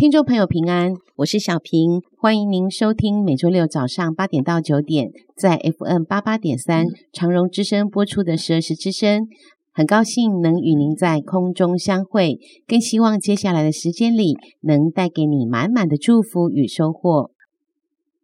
[0.00, 9.28] 听众朋友平安，我是小平，欢迎您收听每周六早上八点到九点在 FM 八八点三长荣之声播出的十二时之声。
[9.70, 17.30] 很高兴能与您在空中相会，更希望接下来的时间里能带给你满满的祝福与收获。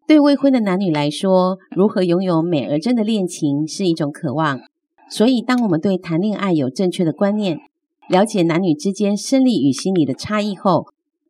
[0.06, 4.60] 对未婚的男女来说，如何拥有美而真的恋情是一种渴望。
[5.10, 7.58] 所以，当我们对谈恋爱有正确的观念，
[8.08, 10.86] 了解男女之间生理与心理的差异后，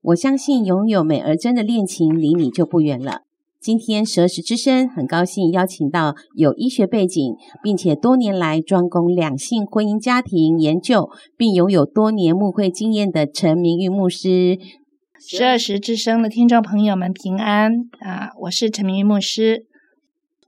[0.06, 3.22] 我相信拥有美而真的恋情离你就不远了。
[3.60, 14.56] 今天十二时之声很高兴邀请到有医学背景，并且多年来专攻两性婚姻家庭研究，并拥有多年牧会经验的陈明玉牧师。
[15.18, 18.30] 十二时之声的听众朋友们平安啊！
[18.42, 19.66] 我是陈明玉牧师。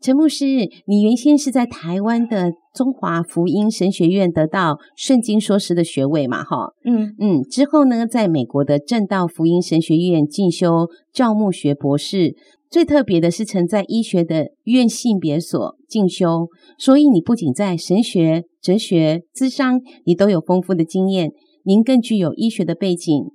[0.00, 0.44] 陈牧师，
[0.86, 6.44] 你原先是在台湾的中华福音神学院得到圣经说师的学位嘛？
[6.44, 12.36] 哈，嗯嗯，之后呢，在美国的正道福音神学院进修教牧学博士。
[12.70, 21.32] 最特别的是，曾在医学的院性别所进修，所以你不仅在神学、哲学、智商，你都有丰富的经验。
[21.64, 23.30] 您更具有医学的背景。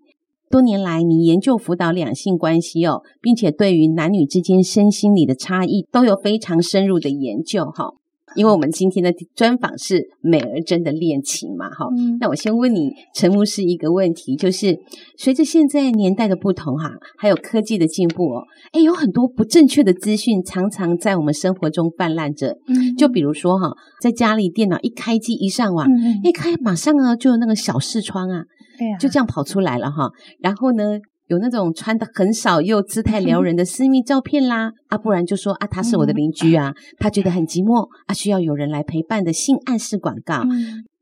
[0.54, 7.96] 多年来，你研究辅导两性关系哦，并且对于男女之间身心里的差异都有非常深入的研究哈。
[8.36, 11.88] 因为我们今天的专访是美而真的恋情嘛哈。
[12.20, 14.78] 那我先问你陈牧师一个问题，就是
[15.18, 18.44] 随着现在年代的不同哈，还有科技的进步哦，
[18.74, 22.58] 诶，有很多不正确的资讯常常在我们生活中泛滥着。
[22.98, 23.72] 就比如说哈，
[24.02, 25.88] 在家里电脑一开机一上网，
[26.24, 28.44] 一开马上啊就有那个小视窗啊。
[28.78, 30.10] 对啊，就这样跑出来了哈。
[30.40, 30.98] 然后呢，
[31.34, 40.44] 有那种穿的很少又姿态撩人的私密照片啦，啊，不然就说啊，他是我的邻居啊，他觉得很寂寞啊，需要有人来陪伴的性暗示广告，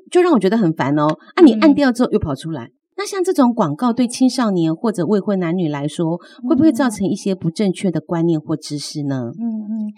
[0.09, 1.07] 就让我觉得很烦哦。
[1.35, 6.17] 啊，你按掉之后又跑出来，那像这种广告对青少年或者未婚男女来说，
[6.47, 9.33] 会不会造成一些不正确的观念或知识呢？
[9.37, 9.93] 嗯嗯，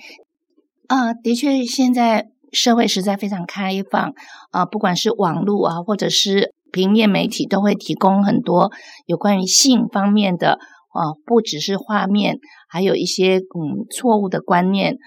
[0.88, 4.12] 啊，的确，现在社会实在非常开放
[4.50, 6.52] 啊，不管是网络啊，或者是。
[6.74, 8.72] 平面媒体都会提供很多
[9.06, 10.54] 有关于性方面的，
[10.90, 14.98] 啊，不只是画面，还有一些嗯错误的观念，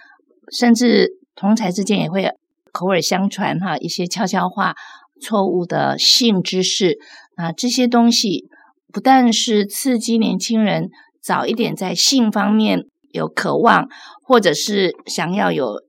[0.56, 2.30] 甚至同侪之间也会
[2.72, 4.76] 口耳相传哈，一些悄悄话、
[5.20, 6.98] 错误的性知识
[7.34, 8.46] 啊，这些东西
[8.92, 10.88] 不但是刺激年轻人
[11.20, 13.88] 早一点在性方面有渴望，
[14.22, 15.82] 或者是想要有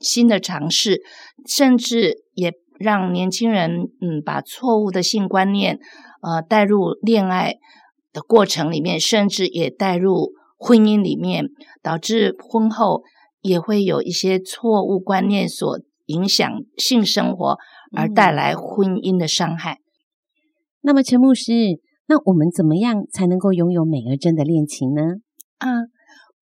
[0.00, 1.00] 新的尝试，
[1.46, 2.52] 甚至也。
[2.78, 5.78] 让年轻人嗯，把错误的性观念
[6.22, 7.54] 呃带入恋爱
[8.12, 11.46] 的过程里面，甚至也带入婚姻里面，
[11.82, 13.02] 导致婚后
[13.40, 17.56] 也会有一些错误观念所影响性生活，
[17.96, 19.72] 而带来婚姻的伤害。
[19.72, 19.80] 嗯。
[20.82, 21.52] 那么陈牧师，
[22.06, 25.02] 那我们怎么样才能够拥有美而真的恋情呢？
[25.58, 25.68] 啊。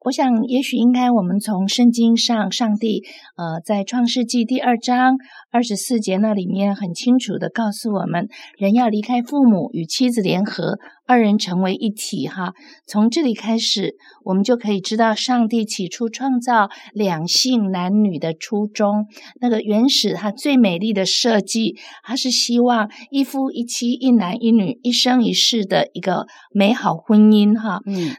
[0.05, 3.05] 我想，也许应该我们从圣经上，上帝
[3.37, 5.17] 呃，在创世纪第二章
[5.51, 8.29] 二十四节那里面很清楚地告诉我们，
[8.59, 12.29] 人要离开父母，与妻子联合，二人成为一体。
[12.29, 12.53] 哈，
[12.87, 13.95] 从这里开始，
[14.25, 19.07] 我们就可以知道上帝起初创造两性男女的初衷，
[19.41, 27.59] 那个原始他最美丽的设计，他是希望一夫一妻，一男一女，一生一世的一个美好婚姻。
[27.59, 28.15] 哈，嗯。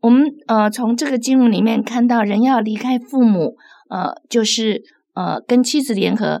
[0.00, 3.56] 我们呃从这个经文里面看到，人要离开父母，
[3.88, 4.82] 呃，就是
[5.14, 6.40] 呃跟妻子联合，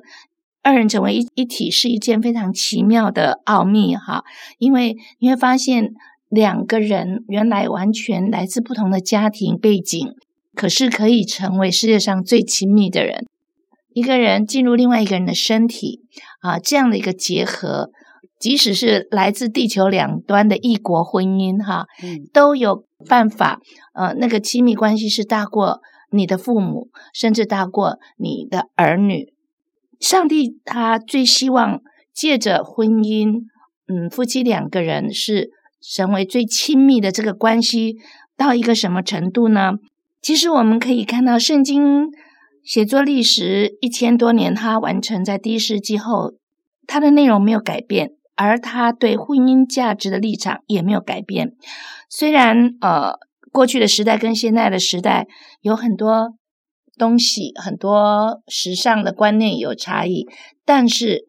[0.62, 4.22] 二人成为一一体，是一件非常奇妙的奥秘哈。
[4.58, 5.90] 因为你会发现，
[6.28, 10.14] 两个人原来完全来自不同的家庭背景，
[10.54, 13.26] 可是可以成为世界上最亲密的人。
[13.92, 16.02] 一个人进入另外一个人的身体
[16.40, 17.90] 啊，这样的一个结合，
[18.38, 21.86] 即使是来自地球两端的异国婚姻哈，
[22.32, 22.86] 都有。
[23.06, 23.60] 办法，
[23.94, 25.80] 呃，那个亲密关系是大过
[26.10, 29.32] 你的父母，甚至大过你的儿女。
[30.00, 31.80] 上帝他最希望
[32.12, 33.42] 借着婚姻，
[33.86, 35.50] 嗯，夫妻两个人是
[35.80, 37.96] 成为最亲密的这个关系，
[38.36, 39.74] 到一个什么程度呢？
[40.20, 42.08] 其实我们可以看到，圣经
[42.64, 46.34] 写作历史一千多年，它完成在第一世纪后，
[46.86, 48.12] 它的内容没有改变。
[48.38, 51.56] 而他对婚姻价值的立场也没有改变。
[52.08, 53.14] 虽然呃，
[53.50, 55.26] 过去的时代跟现在的时代
[55.60, 56.34] 有很多
[56.96, 60.24] 东西，很多时尚的观念有差异，
[60.64, 61.24] 但是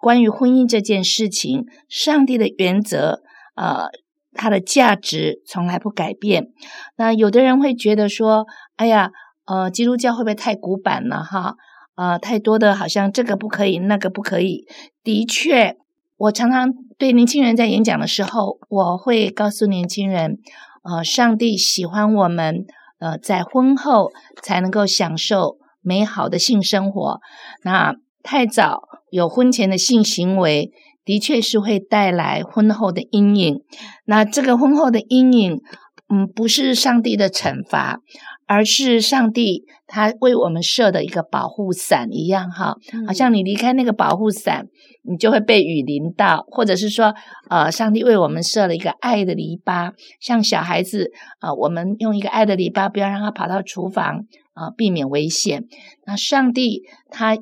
[0.00, 3.22] 关于婚姻这件事情，上帝的原则，
[3.54, 3.86] 呃，
[4.32, 6.48] 它的价值从来不改变。
[6.96, 9.12] 那有的人会觉得说，哎呀，
[9.44, 11.54] 呃，基督教会不会太古板了哈？
[11.96, 14.66] 呃，太多的好像这个不可以，那个不可以。
[15.02, 15.76] 的确，
[16.18, 20.38] 我常常对年轻人在演讲的时候，我会告诉年轻人，
[20.82, 22.66] 呃，上帝喜欢我们，
[22.98, 24.12] 呃，在婚后
[24.42, 27.20] 才能够享受美好的性生活。
[27.62, 30.70] 那太早有婚前的性行为，
[31.04, 33.62] 的确是会带来婚后的阴影。
[34.04, 35.60] 那这个婚后的阴影，
[36.08, 38.00] 嗯，不是上帝的惩罚。
[38.46, 42.76] 而是上帝他为我们设的一个保护伞一样哈，
[43.06, 44.68] 好像你离开那个保护伞，
[45.02, 47.14] 你就会被雨淋到，或者是说，
[47.50, 51.10] 呃，上帝为我们设了一个爱的篱笆，像小孩子
[51.40, 55.64] 啊，呃，我们用一个爱的篱笆，不要让他跑到厨房啊，呃，避免危险。
[56.06, 57.36] 那上帝他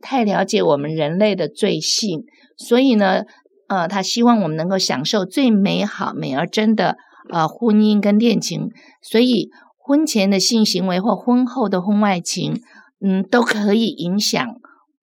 [0.00, 2.24] 太了解我们人类的罪性，
[2.56, 3.24] 所以呢，
[3.68, 6.96] 呃，他希望我们能够享受最美好、美而真的
[7.30, 8.70] 呃婚姻跟恋情，
[9.02, 9.50] 所以。
[9.88, 12.60] 婚前的性行为或婚后的婚外情，
[13.00, 14.46] 嗯，都可以影响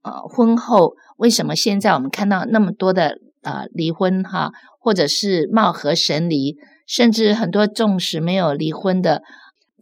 [0.04, 0.94] 呃婚后。
[1.18, 6.56] 为什么现在我们看到那么多的呃离婚哈，或者是貌合神离，
[6.86, 9.24] 甚至很多纵使没有离婚的，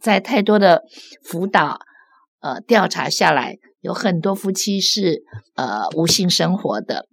[0.00, 0.84] 在太多的
[1.22, 1.80] 辅导
[2.40, 5.22] 呃调查下来，有很多夫妻是
[5.54, 7.04] 呃无性生活的。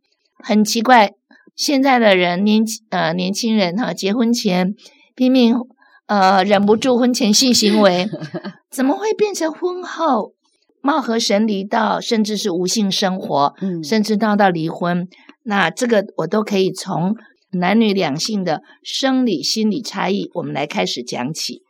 [0.41, 1.11] 很奇怪，
[1.57, 4.75] 现在的人年呃年轻人哈，结婚前
[5.13, 5.57] 拼命。
[6.12, 8.06] 呃，忍不住婚前性行为，
[8.69, 10.34] 怎么会变成婚后
[10.81, 15.08] 貌合神离到甚至是无性生活，嗯、甚至闹到离婚？
[15.44, 17.16] 那这个我都可以从
[17.52, 21.62] 男女两性的生理心理差异，我们来开始讲起。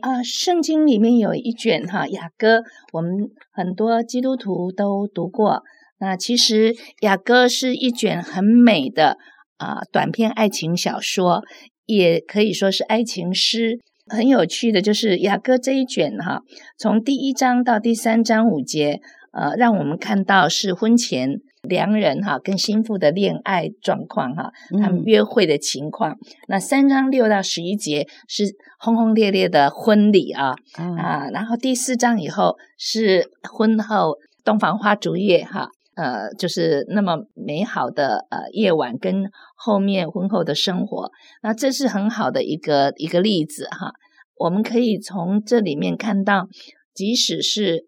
[0.00, 5.62] 啊、呃，圣经里面有一卷哈雅歌，我们很多基督徒都读过。
[6.00, 9.18] 那其实雅歌是一卷很美的
[9.58, 11.44] 啊、呃、短篇爱情小说。
[11.86, 16.42] 也可以说是爱情诗，很有趣的就是雅歌这一卷哈，
[16.78, 19.00] 从第一章到第三章五节，
[19.32, 26.12] 呃，让我们看到是婚前良人哈跟心腹的恋爱状况哈，他们约会的情况。
[26.12, 26.18] 嗯、
[26.48, 28.44] 那三章六到十一节是
[28.78, 35.68] 轰轰烈烈的婚礼啊、嗯、啊，然后第四章以后是婚后洞房花烛夜哈。
[35.94, 41.10] 呃，就是那么美好的呃夜晚，跟后面婚后的生活，
[41.42, 43.92] 那这是很好的一个一个例子哈。
[44.36, 46.48] 我们可以从这里面看到，
[46.94, 47.86] 即使是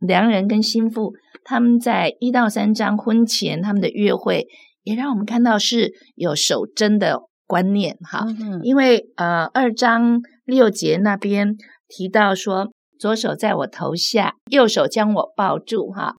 [0.00, 1.12] 良人跟心腹，
[1.44, 4.48] 他们在一到三章婚前他们的约会，
[4.82, 8.24] 也让我们看到是有守贞的观念哈。
[8.26, 8.60] 嗯。
[8.62, 11.54] 因为呃二章六节那边
[11.86, 16.16] 提到说，左手在我头下，右手将我抱住哈。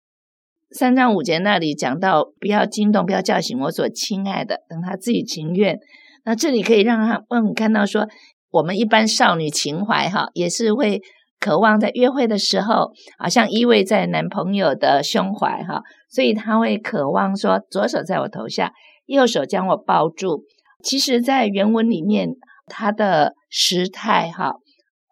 [0.76, 5.78] 三章五节那里讲到，不要惊动，不要叫醒我所亲爱的，等他自己情愿。
[6.24, 8.08] 那这里可以让他让你看到说，
[8.50, 11.00] 我们一般少女情怀哈，也是会
[11.38, 12.90] 渴望在约会的时候，
[13.20, 15.80] 好像依偎在男朋友的胸怀哈，
[16.10, 18.72] 所以他会渴望说，左手在我头下，
[19.06, 20.42] 右手将我抱住。
[20.82, 22.30] 其实，在原文里面，
[22.66, 24.48] 它的时态哈，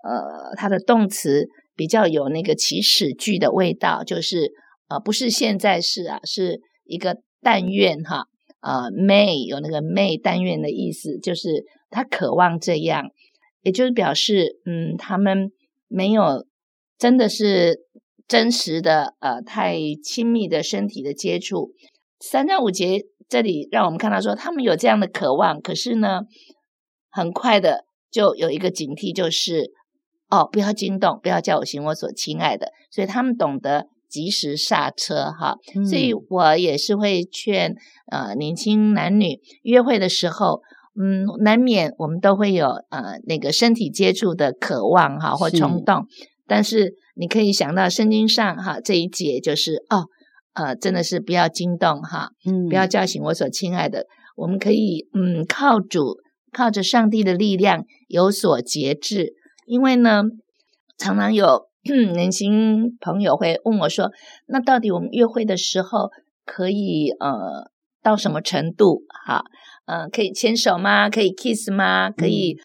[0.02, 1.46] 呃，它的动词
[1.76, 4.50] 比较有那个祈使句的味道，就是。
[4.92, 8.26] 啊，不是现在式啊，是一个但愿哈，
[8.60, 13.10] 呃，may 有那个 may 但愿的意思，就是他渴望这样，
[13.62, 15.50] 也就是表示，嗯，他们
[15.88, 16.46] 没有
[16.98, 17.80] 真的是
[18.28, 21.72] 真实的呃太亲密的身体的接触。
[22.20, 26.22] 三章五节这里让我们看到说，他们有这样的渴望，可是呢，
[27.10, 29.72] 很快的就有一个警惕，就是
[30.28, 33.88] 哦，不要惊动，不要叫我行我所亲爱的，所以他们懂得。
[34.12, 35.56] 及时刹车哈，
[35.88, 37.74] 所以我也是会劝
[38.10, 40.60] 呃年轻男女约会的时候，
[41.00, 50.04] 嗯，难免我们都会有呃那个身体接触的渴望哈或冲动，是但是你可以想到圣经上哈这一节就是哦
[50.52, 54.04] 呃真的是不要惊动哈，嗯，不要叫醒我所亲爱的，
[54.36, 56.18] 我们可以嗯靠主
[56.52, 59.32] 靠着上帝的力量有所节制，
[59.64, 60.24] 因为呢
[60.98, 61.71] 常常有。
[62.14, 64.12] 年轻朋友会问我说
[64.46, 66.10] ：“那到底我们约会的时候
[66.44, 67.70] 可以呃
[68.00, 69.02] 到什么程度？
[69.26, 69.42] 哈，
[69.86, 71.10] 嗯、呃，可以牵手吗？
[71.10, 72.08] 可以 kiss 吗？
[72.10, 72.56] 可以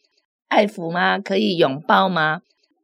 [0.49, 1.17] 爱抚吗？
[1.17, 2.41] 可以拥抱吗？”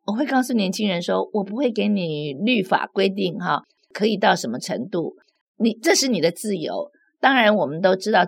[0.07, 3.61] 我会告诉年轻人说：“我不会给你律法规定哈，
[3.93, 5.15] 可以到什么程度？
[5.57, 6.89] 你这是你的自由。
[7.19, 8.25] 当然，我们都知道，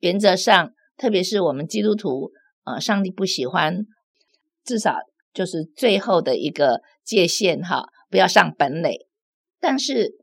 [0.00, 2.30] 原则上，特别是我们基督徒，
[2.64, 3.86] 呃，上帝不喜欢，
[4.62, 4.94] 至少。”
[5.38, 9.06] 就是最后的一个界限哈，不要上本垒。
[9.60, 10.16] 但是，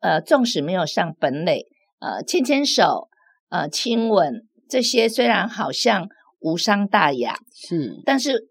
[0.00, 1.66] 呃，纵使没有上本垒，
[2.00, 3.08] 呃，牵牵手，
[3.50, 6.08] 呃，亲吻这些虽然好像
[6.40, 8.48] 无伤大雅，是，但是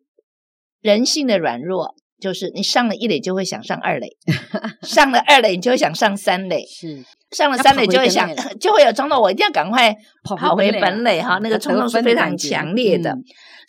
[0.80, 1.96] 人性的软弱。
[2.22, 4.08] 就是你上了一垒就会想上二垒，
[4.86, 8.30] 上了二垒你就会想上三垒，是上了三垒就会想
[8.60, 9.92] 就会有冲动，我一定要赶快
[10.24, 13.24] 跑回本垒哈，那个冲动是非常强烈的，嗯、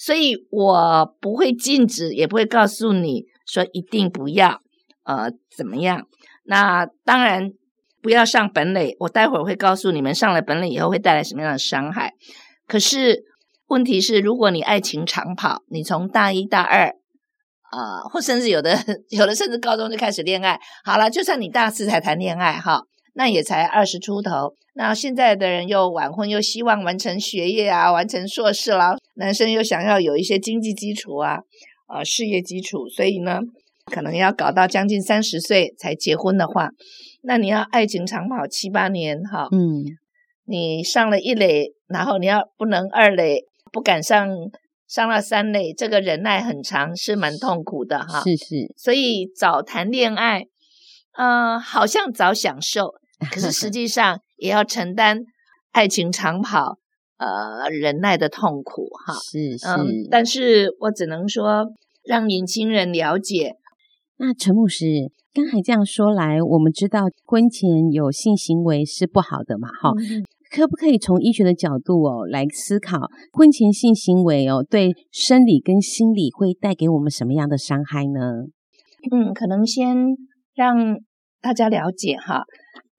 [0.05, 4.61] 所以我不会禁止，也不会告诉你说一定不要
[5.05, 6.07] 呃怎么样。
[6.45, 7.51] 那当然
[8.03, 12.15] 不要上本垒，我待会儿会告诉你们上了本垒以后会带来什么样的伤害。
[12.67, 13.23] 可是
[13.69, 16.97] 问题是，如果你爱情长跑，你从大一大二。
[17.75, 18.77] 啊、或甚至有的，
[19.09, 20.61] 有的甚至高中就开始恋爱。
[20.85, 22.83] 好了，就算你大四才谈恋爱哈，
[23.15, 24.55] 那也才二十出头。
[24.75, 28.95] 那现在的人又晚婚，又希望完成学业啊，完成硕士啦。
[29.23, 31.39] 男生又想要有一些经济基础啊，
[31.89, 33.39] 呃，事业基础，所以呢，
[33.87, 36.71] 可能要搞到将近三十岁才结婚的话，
[37.23, 39.85] 那你要爱情长跑七八年哈，嗯，
[40.45, 44.29] 你上了一垒，然后你要不能二垒，不敢上。
[44.89, 48.21] 上了三垒，这个忍耐很长，是蛮痛苦的哈。
[48.25, 50.45] 是是，所以早谈恋爱，
[51.17, 52.93] 呃，好像早享受，
[53.31, 55.21] 可是实际上也要承担
[55.71, 56.77] 爱情长跑，
[57.23, 59.15] 呃，忍耐的痛苦哈。
[59.15, 61.67] 是是、嗯，但是我只能说，
[62.05, 63.55] 让年轻人了解。
[64.17, 69.69] 那陈牧师刚才这样说来，我们知道婚前有性行为是不好的嘛？
[69.69, 70.25] 哈、嗯。
[70.55, 78.21] 可不可以从医学的角度哦来思考婚前性行为哦对生理跟心理会带给我们什么样的伤害呢？
[79.11, 79.97] 嗯，可能先
[80.55, 80.99] 让
[81.41, 82.45] 大家了解哈，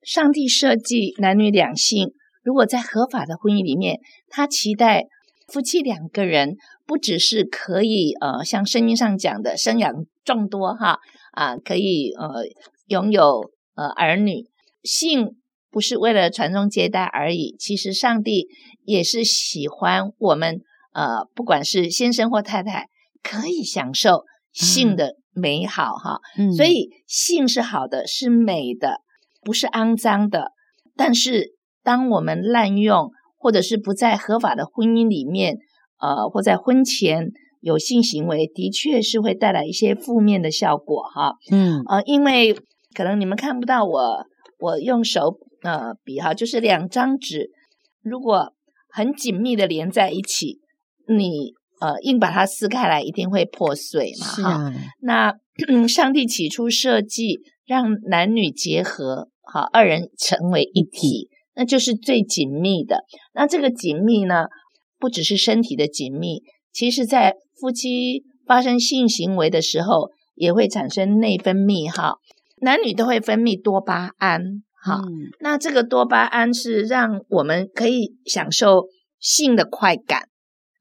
[0.01, 2.13] 上帝设计男女两性，
[2.43, 5.07] 如果在合法的婚姻里面，他期待
[5.47, 9.91] 夫妻两个人不只是可以呃像圣经上讲的生养
[10.23, 10.99] 众多哈
[11.31, 12.43] 啊，可以呃
[12.87, 14.47] 拥有呃儿女
[14.83, 15.37] 性。
[15.71, 18.47] 不是为了传宗接代而已，其实上帝
[18.83, 20.61] 也是喜欢我们，
[20.93, 22.89] 呃，不管是先生或太太，
[23.23, 26.19] 可以享受性的美好哈。
[26.37, 29.01] 嗯，所以性是好的，是美的，
[29.41, 30.51] 不是肮脏的。
[30.95, 35.57] 但是当我们滥用，或者是不在合法的婚姻里面，
[35.99, 41.33] 呃，或在婚前有性行为，的确是会带来一些负面的效果哈。
[41.51, 42.53] 嗯，呃，因为
[42.93, 44.25] 可能你们看不到我，
[44.59, 45.39] 我用手。
[45.63, 47.49] 呃，比哈，就是两张纸，
[48.01, 48.51] 如果
[48.89, 50.59] 很紧密的连在一起，
[51.07, 54.27] 你呃硬把它撕开来，一定会破碎嘛。
[54.27, 55.33] 哈，那
[55.87, 63.03] 上帝起初设计让男女结合，哈，二人成为一体，那就是最紧密的。
[63.33, 64.45] 那这个紧密呢，
[64.99, 66.41] 不只是身体的紧密，
[66.71, 72.15] 其实在夫妻发生性行为的时候，也会产生内分泌哈，
[72.57, 74.63] 男女都会分泌多巴胺。
[74.85, 74.99] 哈，
[75.39, 80.27] 那这个多巴胺是让我们可以享受性的快感。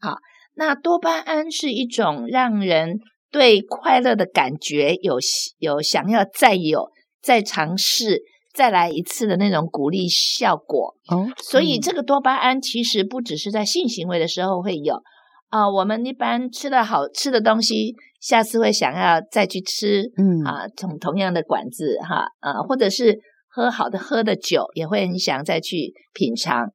[0.00, 0.16] 好，
[0.54, 2.98] 那多巴胺是一种让人
[3.30, 5.18] 对快乐的感觉有
[5.58, 6.90] 有想要再有、
[7.22, 10.94] 再尝试、再来一次的那种鼓励效果。
[11.08, 15.02] 哦，所以这个多巴胺其实不只是在性行为的时候会有
[15.48, 20.10] 啊，我们一般吃了好吃的东西，下次会想要再去吃。
[20.16, 23.20] 嗯啊，从同样的馆子哈，啊，或者是。
[23.54, 26.72] 喝好的喝的酒也会很想再去品尝。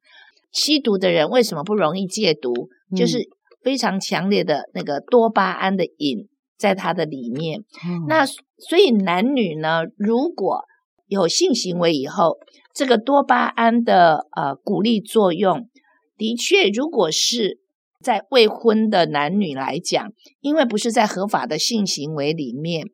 [0.52, 2.52] 吸毒的人为什么不容易戒毒？
[2.92, 3.18] 嗯、就是
[3.64, 7.58] 非常强烈的那个多巴胺的瘾在他的里面。
[7.84, 10.60] 嗯、那所以男女呢，如果
[11.08, 12.38] 有性行为以后，
[12.72, 15.68] 这个多巴胺的呃鼓励作用，
[16.16, 17.58] 的确，如果是
[18.00, 22.86] 在未婚的男女来讲，因为不是在合法的性行为里面，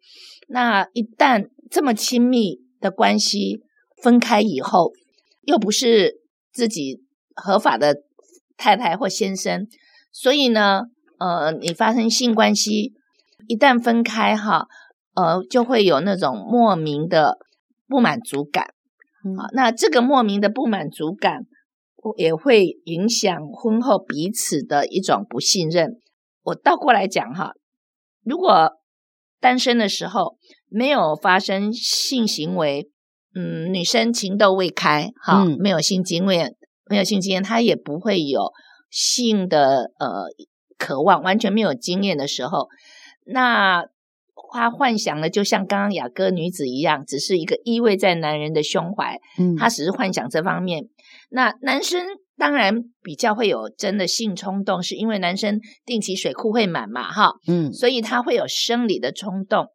[0.48, 3.60] 那一旦这么亲密的关系。
[4.02, 4.92] 分开以后，
[5.46, 6.20] 又不是
[6.52, 7.00] 自己
[7.34, 8.02] 合法的
[8.58, 9.66] 太太或先生，
[10.12, 10.82] 所以呢，
[11.18, 12.92] 呃，你发生性关系，
[13.48, 14.66] 一旦分开哈，
[15.14, 17.38] 呃，就会有那种莫名的
[17.94, 18.74] 不满足感。
[19.24, 21.42] 嗯，那这个莫名的不满足感，
[22.16, 26.00] 也会影响婚后彼此的一种不信任。
[26.42, 27.52] 我倒过来讲哈，
[28.24, 28.72] 如果
[29.38, 32.90] 单身的时候没有发生性行为。
[33.36, 36.54] 嗯，女生情窦未开，哈、嗯，没有性经验，
[36.88, 38.52] 没有性经验，她也不会有
[38.90, 40.26] 性的呃
[40.78, 42.68] 渴望，完全没有经验的时候，
[43.26, 43.84] 那
[44.52, 50.84] 她幻想的就像刚刚雅歌女子一样，只是一个依偎在男人的胸怀，嗯，她只是幻想这方面。
[51.30, 59.66] 那男生当然比较会有真的性冲动，是因为男生定期水库会满嘛，哈，嗯，所以他会有生理的冲动。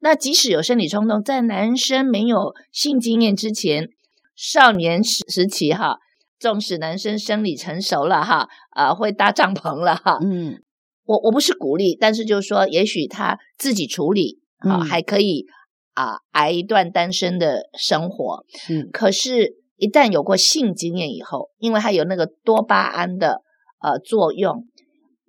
[0.00, 3.88] 那即使有生理冲动，在男生没有性经验之前，
[4.34, 5.96] 少年时时期哈，
[6.38, 10.60] 纵使男生生理成熟了哈，啊，会搭帐篷了哈，嗯，
[11.06, 15.46] 我我不是鼓励，但是就是说，也许他自己处理啊，还可以
[15.94, 19.56] 啊，挨一段单身的生活，嗯，可是。
[19.78, 23.42] 一旦有过性经验以后，因为他有那个多巴胺的
[23.82, 24.64] 呃作用，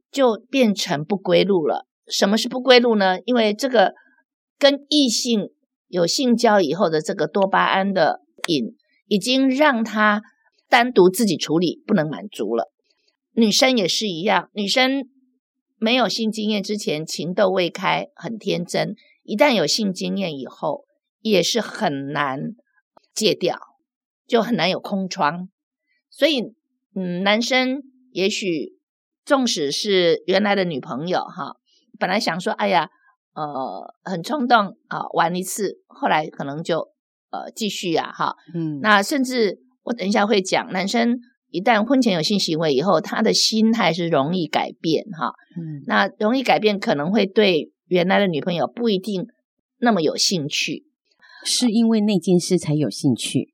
[0.09, 1.85] 就变成不归路了。
[2.09, 3.19] 什么是不归路呢？
[3.25, 3.91] 因为这个
[4.57, 5.49] 跟异性
[5.89, 8.73] 有性交以后的这个多巴胺的瘾，
[9.07, 10.21] 已经让他
[10.69, 12.71] 单独自己处理不能满足了。
[13.33, 15.09] 女生也是一样，女生
[15.77, 20.85] 没有性经验之前情窦未开，很天真；一旦有性经验以后，
[21.21, 22.55] 也是很难
[23.13, 23.59] 戒掉。
[24.27, 25.47] 就很难有空窗，
[26.09, 26.53] 所以，
[26.93, 27.81] 嗯，男生
[28.11, 28.77] 也许
[29.23, 31.55] 纵使是原来的女朋友哈，
[31.97, 32.89] 本来想说，哎呀，
[33.33, 36.89] 呃，很冲动啊，玩一次，后来可能就
[37.29, 41.17] 呃继续呀，哈，嗯，那甚至我等一下会讲，男生
[41.49, 49.25] 一旦婚前有性行为以后，他的心态是容易改变哈，嗯，那容易改变可能会对原来的女朋友不一定
[49.79, 50.83] 那么有兴趣，
[51.45, 53.53] 是因为那件事才有兴趣。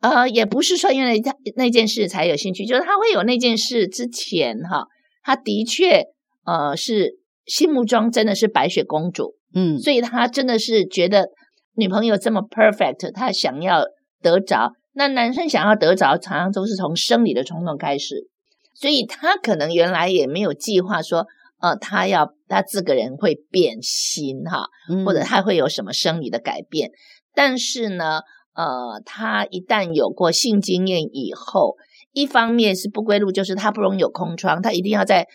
[0.00, 4.86] 呃，也不是说因为他那件事才有兴趣，就是他会有那件事之前哈，
[5.22, 6.04] 他的确
[6.44, 11.28] 呃是心目中真的是白雪公主，嗯，所以他真的是觉得
[11.76, 13.84] 女朋友这么 perfect，他想要
[14.22, 14.72] 得着。
[14.94, 18.28] 那男生想要得着，常常都是从生理的冲动开始，
[18.72, 21.26] 所以他可能原来也没有计划说，
[21.60, 24.66] 呃，他要他这个人会变心哈，
[25.04, 26.90] 或者他会有什么生理的改变，
[27.34, 28.20] 但是呢。
[28.56, 31.74] 呃，他一旦有过性经验以后，
[32.12, 35.26] 一方面是不归路，就是他不容易有空窗，他一定要在，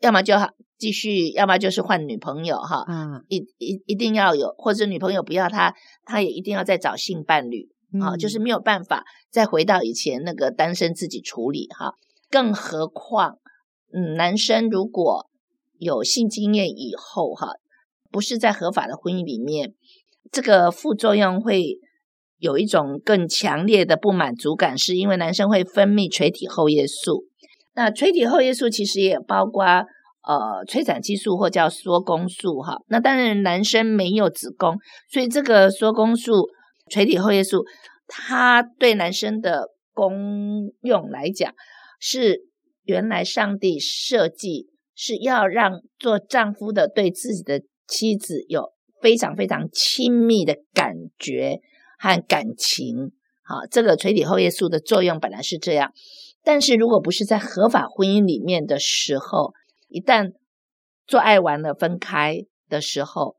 [0.00, 0.34] 要么就
[0.76, 5.72] 继续，要么就是换女朋友哈，嗯，一一一定要有，或者女朋友不要他，
[6.04, 7.68] 他也一定要再找性伴侣
[8.00, 11.94] 啊，嗯，就是没有办法再回到以前那个单身自己处理哈，
[12.30, 13.38] 更何况，
[13.92, 15.28] 嗯，男生如果
[15.78, 17.48] 有性经验以后哈，
[18.10, 19.74] 不是在合法的婚姻里面，
[20.30, 21.80] 这个副作用会。
[22.38, 27.24] 有一种更强烈的不满足感，是因为男生会分泌垂体后叶素。
[27.74, 32.82] 那垂体后叶素其实也包括呃催产激素或叫缩宫素哈。
[32.88, 34.76] 那当然男生没有子宫，
[35.10, 36.48] 所以这个缩宫素、
[36.90, 37.64] 垂体后叶素，
[38.06, 41.52] 它对男生的功用来讲，
[41.98, 42.42] 是
[42.84, 51.60] 原来上帝设计是要让做丈夫的对自己的妻子有非常非常亲密的感觉。
[51.96, 53.12] 和感情，
[53.44, 55.90] 好，这个垂体后叶素的作用本来是这样，
[56.42, 59.54] 但是如果不是在合法婚姻里面的时候，
[59.88, 60.32] 一旦
[61.06, 63.36] 做爱完了分开的时候，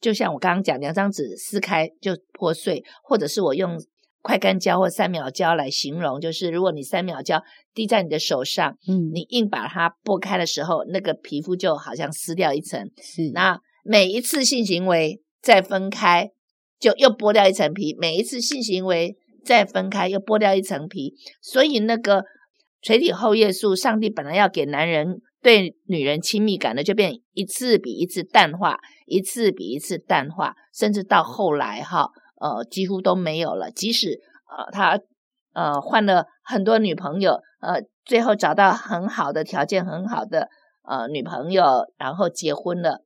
[0.00, 3.76] 就像我刚刚讲，两张纸撕开就破碎，或者是我用
[4.22, 7.42] 快干胶或三秒胶来形容，就是如果你三秒胶
[7.74, 16.30] 滴在你的手上，嗯，你硬把它剥开的时候，那个皮肤就好像撕掉一层，是，那每一次性行为再分开。
[16.80, 22.22] 就又剥掉一层皮，每一次性行为再分开，又剥掉一层皮，所以那个
[22.80, 33.70] 垂体后叶素，上帝本来要给男人对女人亲密感的，就变一次比一次淡化，一次比一次淡化，甚至到后来哈，呃，几乎都没有了。
[33.70, 35.00] 即使呃他
[35.52, 40.48] 呃换了很多女朋友，呃，最后找到很好的条件很好的
[40.82, 43.04] 呃女朋友，然后结婚了，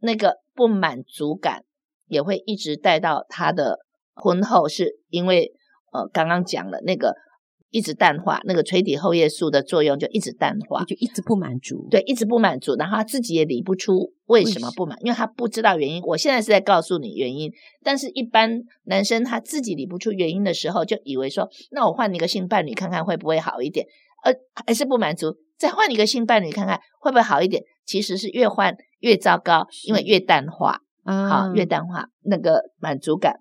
[0.00, 1.62] 那个不满足感。
[2.08, 3.80] 也会一直带到他的
[4.14, 5.52] 婚后，是因为
[5.90, 7.16] 呃刚刚讲了那个
[7.70, 16.02] 一直淡化，那个垂体后叶素的作用就一直淡化，就一直不满足，对，一直不满足，然后他自己也理不出为什么不满，因为他不知道原因。
[16.02, 17.52] 我现在是在告诉你原因，
[17.82, 23.86] 但是一般男生他自己理不出原因的时候，就以为说，那我换一个性伴侣看看会不会好一点，
[24.24, 24.32] 呃，
[24.66, 30.80] 还是不满足，再换一个性伴侣看看会不会好一点，其实是越换越糟糕，因为越淡化。
[31.08, 33.38] 好，越淡化那个满足感，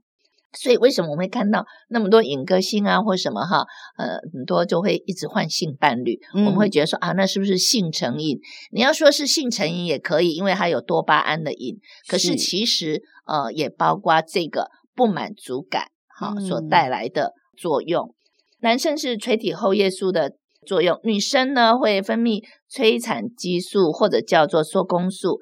[0.55, 3.65] 所以为什么我们会看到那么多影歌星啊，或什么哈，
[3.97, 8.39] 呃，很多就会一直换性伴侣，嗯、我们会觉得说啊，那是不是性成瘾？
[8.71, 18.07] 你要说是性成瘾也可以，因为它有多巴胺的瘾，可是其实呃，也包括这个不满足感哈所带来的作用。
[18.07, 18.13] 嗯、
[18.61, 20.33] 男生是垂体后叶素的
[20.65, 25.39] 作用，女生呢会分泌催产激素或者叫做缩宫素。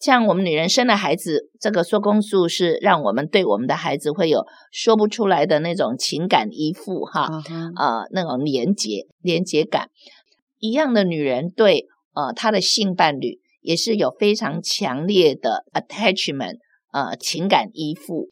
[0.00, 7.78] 像我们女人生了孩子，这个说宫素是让我们对我们的孩子会有说不出来的那种情感依附哈，啊、uh-huh.
[7.78, 9.90] 呃，那种连结连结感。
[10.58, 16.56] 一样的女人对呃她的性伴侣也是有非常强烈的 attachment，
[16.92, 18.28] 呃情感依附。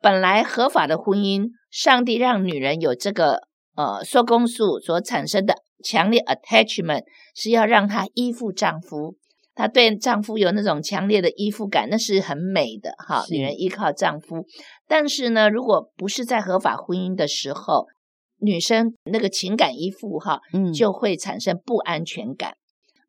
[0.00, 3.40] 本来合法的婚姻，上帝让女人有这个
[3.74, 7.02] 呃说宫素所产生的强烈 attachment，
[7.34, 9.16] 是要让她依附丈夫。
[9.58, 13.24] 她对丈夫有那种强烈的依附感，那是很美的哈。
[13.28, 14.46] 女人依靠丈夫，
[14.86, 17.88] 但是呢，如果不是在合法婚姻的时候，
[18.38, 22.54] 女生那个情感依附哈，嗯，就会产生不安全感，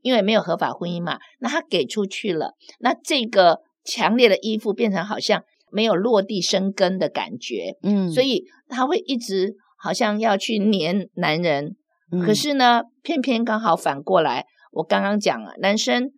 [0.02, 1.20] 因为没有合法婚姻嘛。
[1.40, 11.76] 那她给出去了，那这个强烈的依附变成好像没有落地生根的感觉，嗯，所以她会一直好像要去黏男人，
[12.12, 16.10] 嗯，可是呢，偏偏刚好反过来，我刚刚讲了，男生。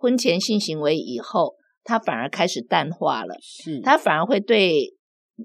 [0.00, 4.94] 婚前性行为以后，他反而开始淡化了，是他反而会对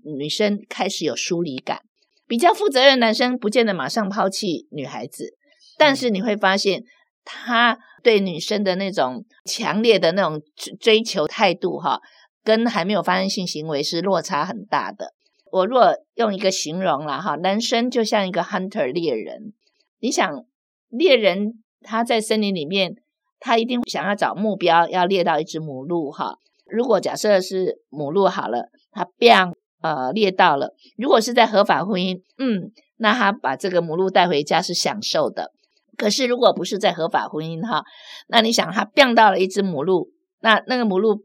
[0.03, 1.81] 女生开始有疏离感。
[2.27, 5.35] 比较负责任的男生不见得马上抛弃女孩子，
[5.75, 6.83] 但是你会发现
[7.25, 10.39] 他对女生的那种强烈的那种
[10.79, 11.99] 追求态度，哈，
[12.43, 15.15] 跟还没有发生性行为是落差很大的。
[15.51, 19.53] 我若用一个形容了哈，男生就像一个 hunter 猎人，
[19.99, 20.45] 你想
[20.89, 22.97] 猎人他在森林里面。
[23.43, 26.37] 他一定想要找目标，要猎到一只母鹿哈。
[26.65, 29.51] 如果假设是母鹿好了，他 biang
[29.81, 30.73] 呃猎到了。
[30.97, 35.51] 如果是在合法婚姻，嗯，那他把这个母鹿带回家是享受的。
[35.97, 37.83] 可是如果不是在合法婚姻哈，
[38.29, 40.07] 那你想他 biang 到了一只母鹿，
[40.39, 41.17] 那那个母鹿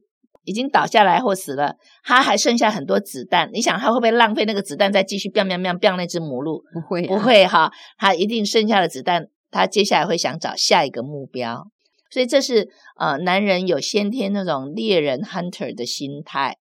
[0.43, 3.49] 已经倒下来或死了，他还剩下很多子弹。
[3.53, 6.65] 你想他会不会浪费那个子弹再继续 biang biang biang biang 那只母鹿？
[6.75, 7.71] 不会，不会哈。
[7.97, 11.69] 他一定剩下的子弹，他接下来会想找下一个目标。
[12.11, 12.69] 所以这是
[12.99, 16.57] 呃，男人有先天那种猎人 hunter 的心态，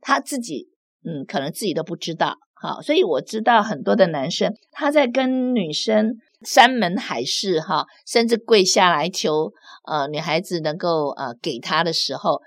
[0.00, 0.68] 他自己
[1.04, 2.36] 嗯，可能自己都不知道。
[2.54, 9.50] 好，所以我知道很多的男生他在跟女生山盟海誓哈，甚至跪下来求
[9.86, 12.40] 呃女孩子能够呃给他的时候。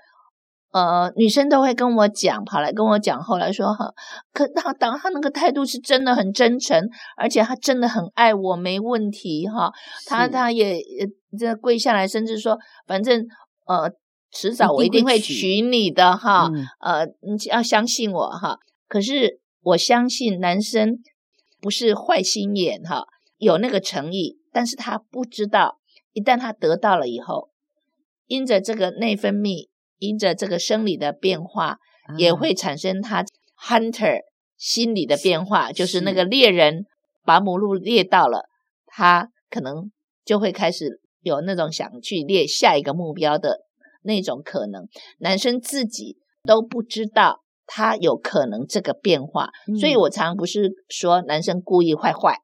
[0.74, 3.94] 呃，女生都会跟我讲，跑来跟我讲，后来说哈，
[4.32, 9.70] 可他当他那个态度是真的很真诚，而且他真的很爱我，没问题哈。
[10.04, 10.80] 他他也
[11.38, 12.58] 这跪下来，甚至说，
[12.88, 13.24] 反正
[13.66, 13.88] 呃，
[14.32, 16.50] 迟早我一定会娶你的哈。
[16.80, 18.58] 呃，你要相信我哈。
[18.88, 20.98] 可是我相信男生
[21.60, 23.04] 不是坏心眼哈，
[23.38, 25.78] 有那个诚意，但是他不知道，
[26.12, 27.50] 一旦他得到了以后，
[28.26, 29.68] 因着这个内分泌。
[30.04, 31.78] 因着这个生理的变化，
[32.18, 33.24] 也会产生他
[33.58, 34.20] hunter
[34.56, 36.84] 心理的变化，就是那个猎人
[37.24, 38.48] 把母鹿猎到了，
[38.86, 39.90] 他可能
[40.24, 43.60] 就会开始有那种想去猎下一个目标的
[44.02, 44.86] 那种可能。
[45.18, 52.38] 男生自己都不知道他有可能这个变化，所以我常不是说男生故意坏坏，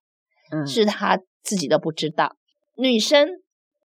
[0.66, 2.36] 是他自己都不知道。
[2.76, 3.28] 女生。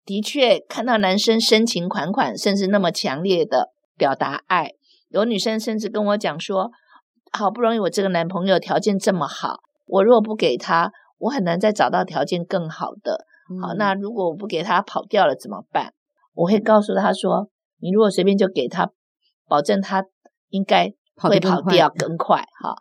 [0.05, 4.71] 的确，看到男生深情款款，甚至那么强烈的表达爱，
[5.07, 6.71] 有女生甚至跟我讲说
[7.31, 13.25] ：“好不容易我这个男朋友条件这么好，我若不给他，我很难再找到条件更好的。
[13.61, 15.93] 好，那如果我不给他跑掉了怎么办？”
[16.35, 18.91] 我会告诉他说：“你如果随便就给他，
[19.47, 20.03] 保证他
[20.49, 22.75] 应该会跑掉更快。”哈，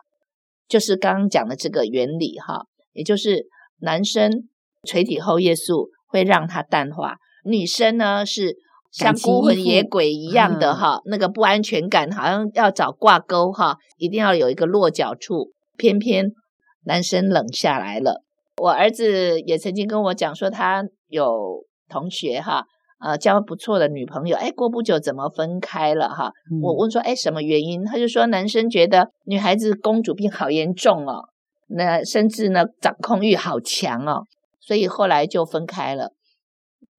[0.67, 3.45] 就是刚刚讲的这个原理哈，也就是
[3.77, 4.49] 男生
[4.83, 5.89] 垂体后叶素。
[6.13, 8.55] 会让它淡化，女生呢是
[8.91, 15.51] 像孤魂野鬼一样的哈，那个不安全感好像要找挂钩哈，一定要有一个落脚处。
[15.75, 16.27] 偏偏
[16.83, 18.21] 男生冷下来了。
[18.61, 22.63] 我儿子也曾经跟我讲说，他有同学哈，
[23.03, 26.31] 呃，交不错的女朋友，哎，过不久怎么分开了哈？
[26.51, 27.83] 嗯、我问说，哎，什么原因？
[27.83, 31.23] 他就说，男生觉得女孩子公主病好严重哦，
[31.69, 34.21] 那甚至呢掌控欲好强哦。
[34.65, 36.13] 所以后来就分开了。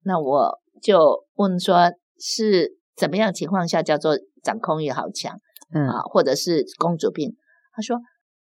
[0.03, 5.39] 那我就问说，是怎么样情况下叫做掌控欲好强？
[5.73, 7.35] 嗯啊，或者是公主病？
[7.73, 7.99] 他说，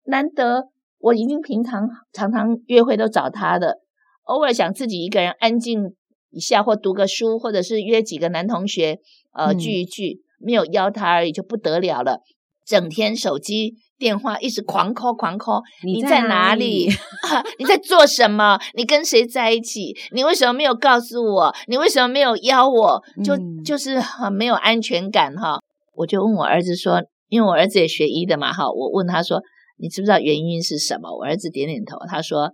[0.04, 3.80] 难得我已经平常常常约会都找他的，
[4.24, 5.96] 偶尔想自己一个人安静
[6.30, 9.00] 一下，或读个书，或者是约几个男同学
[9.34, 12.22] 呃聚一聚，没有邀他而已就不得了了，
[12.64, 13.78] 整天手机。
[13.98, 16.88] 电话一直狂 call 狂 call，你在哪里？
[16.90, 18.60] 啊， 你在做什么？
[18.76, 19.96] 你跟谁在一起？
[20.12, 21.56] 你为什么没有告诉我？
[21.68, 23.02] 你为什么没有邀我？
[23.24, 25.60] 就就是很没有安全感哈。
[25.94, 29.42] 我就问我儿子说，因为我儿子也学医的嘛哈，我问他说，
[29.78, 31.10] 你知不知道原因是什么？
[31.18, 32.52] 我儿子点点头，他说，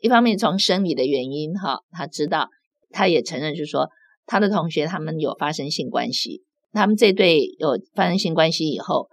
[0.00, 2.48] 一方面从生理的原因哈，他知道，
[2.90, 3.88] 他也承认就是说，
[4.24, 9.08] 他的同学他们有发生性关系，他们这对有发生性关系以后，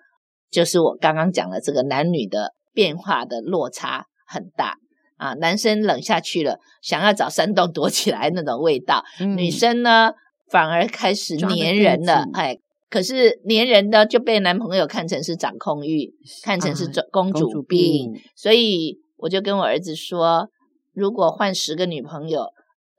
[0.52, 4.78] 就是我刚刚讲的这个男女的变化的落差很大
[5.18, 5.34] 啊。
[5.36, 10.12] 男生冷下去了，想要找山洞躲起来那种味道，嗯、女生呢
[10.50, 12.58] 反而开始粘人了，哎，
[12.90, 20.50] 可是粘人呢就被男朋友看成是掌控欲，看成是公主病，啊、公主病，所以我就跟我儿子说，
[20.94, 22.48] 如果换十个女朋友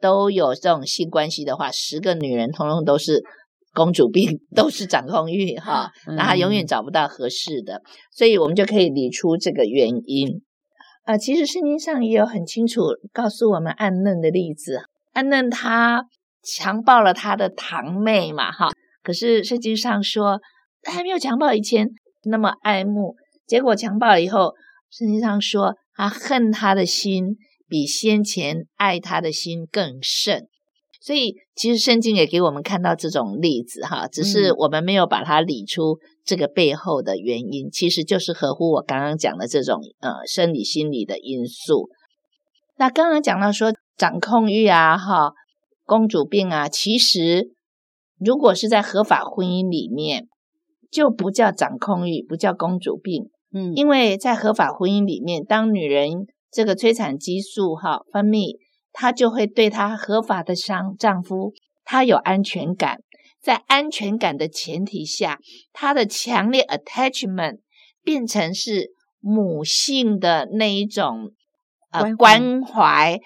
[0.00, 3.24] 都有这种性关系的话，十个女人通通都是。
[3.72, 10.42] 公主病都是掌控欲哈，那他永远找不到合适的，所以我们就可以理出这个原因。
[11.04, 14.83] 啊，其实圣经上也有很清楚告诉我们暗嫩的例子。
[15.12, 16.04] 暗嫩他
[16.42, 18.68] 强暴了他的堂妹嘛，哈，
[19.02, 20.40] 可是圣经上说
[20.83, 21.88] 还没有强暴以前
[22.24, 24.52] 那么爱慕，结果强暴了以后，
[24.90, 27.37] 圣经上说他恨他的心
[27.68, 30.48] 比先前爱他的心更甚。
[31.02, 41.88] 所以，其实圣经也给我们看到这种例子哈，只是我们没有把它理出这个背后的原因，嗯、其实就是合乎我刚刚讲的这种呃生理心理的因素。
[42.76, 45.32] 那刚刚讲到说掌控欲啊，哈，
[45.86, 47.50] 公主病啊，其实
[48.18, 50.28] 如果是在合法婚姻里面，
[50.90, 58.60] 就不叫掌控欲，不叫公主病，嗯，因为在合法婚姻里面，当女人这个催产激素哈分泌。
[58.92, 61.53] 她就会对她合法的丈丈夫，
[61.85, 62.98] 她有安全感，
[63.40, 65.38] 在安全感的前提下，
[65.72, 67.59] 她的强烈 attachment
[68.03, 71.31] 变成是母性的那一种
[71.90, 73.18] 呃关怀，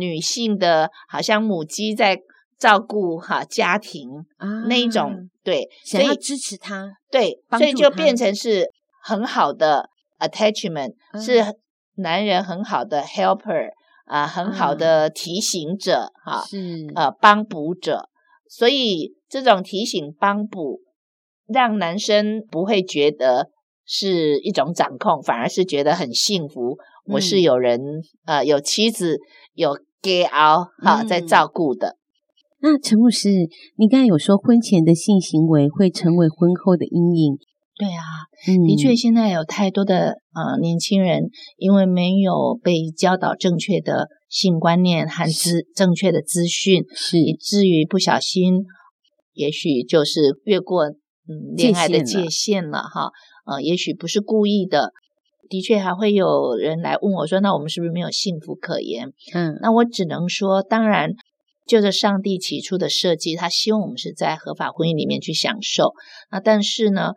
[0.00, 2.18] 女性的好像母鸡在
[2.58, 8.70] 照顾哈家庭啊那一种对，想要支持她，对，所以就变成是
[9.02, 9.88] 很好的
[10.20, 11.42] attachment，啊，是
[11.96, 13.70] 男人很好的 helper。
[14.12, 18.10] 啊，很好的提醒者，哈、啊，是呃帮补者，
[18.46, 20.82] 所以这种提醒帮补，
[21.46, 23.48] 让男生不会觉得
[23.86, 26.76] 是一种掌控，反而是觉得很幸福。
[27.08, 27.80] 嗯、我是有人，
[28.26, 29.18] 呃，有妻子，
[29.54, 31.96] 有 gay 熬哈在照顾的。
[32.60, 33.30] 那陈牧师，
[33.76, 37.38] 你刚才有说婚前的性行为会成为婚后的阴影。
[37.74, 38.02] 对啊，
[38.66, 48.64] 的确，现在有太多的呃年轻人，因为没有被教导正确的性观念和资正确的资讯，是以至于不小心，
[49.32, 53.10] 也许就是越过嗯恋爱的界限了哈。
[53.46, 54.92] 呃，也许不是故意的，
[55.48, 61.14] 的确还会有人来问我说：“那我们是不是没有幸福可言？”嗯，那我只能说，当然，
[61.66, 65.94] 就着上帝起初的设计，他希望我们是在合法婚姻里面去享受。
[66.30, 67.12] 那但是呢，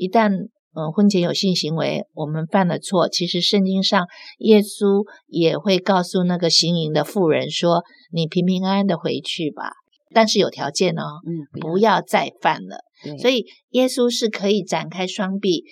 [0.00, 0.48] 一旦嗯、
[0.86, 4.06] 呃、婚前有性行为，我们犯了错，其实圣经上
[4.38, 9.72] 耶稣也会告诉那个行淫的妇人说：“你平平安安的回去吧，
[10.14, 12.78] 但是有条件哦，嗯，不要再犯了。”
[13.20, 15.64] 所以耶稣是可以展开双臂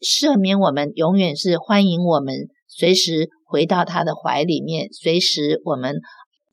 [0.00, 2.34] 赦免我们，永远是欢迎我们
[2.68, 5.96] 随时回到他的怀里面，随时我们。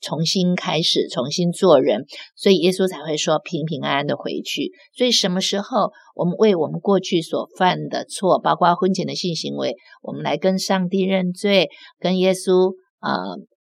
[0.02, 4.72] 重新开始，重新做人，所以耶稣才会说平平安安的回去。
[4.96, 13.14] 所以什么时候我们为我们过去所犯的错，包括婚前的性行为，我们来跟上帝认罪，跟耶稣啊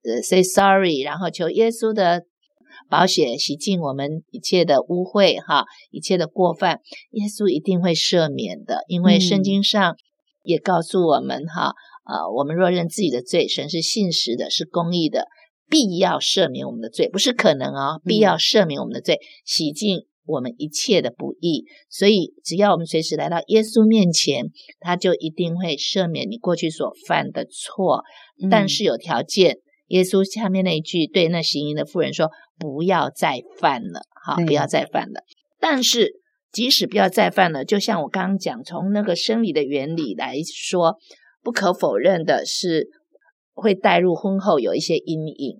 [0.03, 2.23] 呃 say sorry，然后求耶稣的
[2.89, 6.79] 保险洗净我们一切的污秽哈，一切的过犯，
[7.11, 9.95] 耶稣一定会赦免的，因为圣经上
[10.43, 11.73] 也告诉我们哈，
[12.05, 15.25] 呃，我们若认自己的罪，神是信实的，是公义的。
[15.69, 21.65] 必要赦免我们的罪，不是可能哦，必要赦免我们的罪，洗净我们一切的不义。
[21.89, 24.45] 所以，只要我们随时来到耶稣面前，
[24.79, 28.03] 他就一定会赦免你过去所犯的错。
[28.49, 35.23] 但是有条件，耶稣下面那一句对那行淫的妇人说：“不要再犯了，哈，不要再犯了。”
[35.59, 40.97] 但是，即使不要再犯了，就像我刚刚讲，从那个生理的原理来说，
[41.43, 42.87] 不可否认的是。
[43.57, 45.59] 会带入婚后有一些阴影。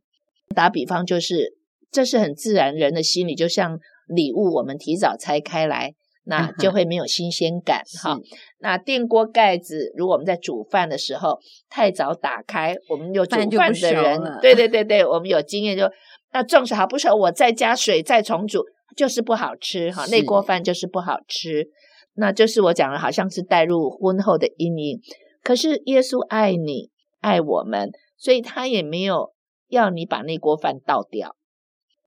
[0.56, 1.58] 打比方就是，
[1.92, 8.22] 这是很自然人的心理，就像礼物我们提早拆开来，那就会没有新鲜感哈、嗯。
[8.60, 11.38] 那电锅盖子，如果我们在煮饭的时候
[11.70, 15.84] 太早打开，我们有煮饭的人，对对对对，我们有经验就，
[16.32, 18.64] 那重视好不熟，我再加水再重煮，
[18.96, 20.06] 就是不好吃哈。
[20.06, 21.68] 那锅饭就是不好吃，
[22.16, 25.02] 那就是我讲的，好像是带入婚后的阴影。
[25.44, 26.90] 可是耶稣爱你。
[27.20, 29.34] 爱我们，所以他也没有
[29.68, 31.36] 要你把那锅饭倒掉。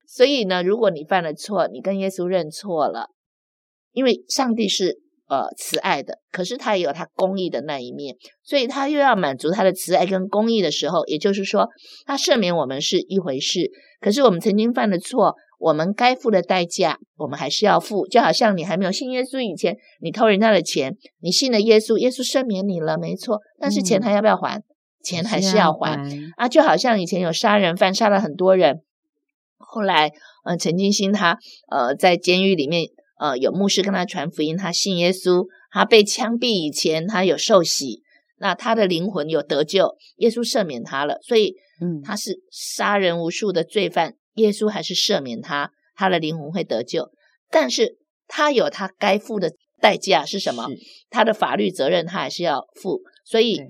[0.07, 3.11] 所以呢，如果你犯了错，你跟耶稣认错了，
[3.93, 11.69] 因为上帝是呃慈爱的，可是他也有他公义的那一面，所以他又要满足他的慈爱跟公义的时候，也就是说，
[12.07, 13.71] 他赦免我们是一回事，
[14.01, 18.09] 可是我们曾经犯的错，我们该付的代价，我们还是要付。
[18.09, 23.39] 就好像你还没有信耶稣以前，你偷人家的钱，你信了耶稣，耶稣赦免你了，没错。
[23.61, 24.59] 但是钱还要不要还？
[24.59, 24.65] 嗯、
[25.03, 25.99] 钱还是要还
[26.37, 26.49] 啊！
[26.49, 28.83] 就好像以前有杀人犯杀了很多人，
[29.59, 30.13] 后来，
[30.45, 31.39] 呃，陈金星他
[31.71, 38.03] 呃在监狱里面，呃，有牧师跟他传福音，他信耶稣，他被枪毙以前，他有受洗。
[38.43, 47.11] 那他的灵魂有得救，耶稣赦免他了，所以，嗯，他是杀人无数的罪犯，耶稣还是赦免他，他的灵魂会得救。
[47.51, 50.69] 但是他有他该付的代价是什么？
[51.11, 53.61] 他的法律责任他还是要负，所以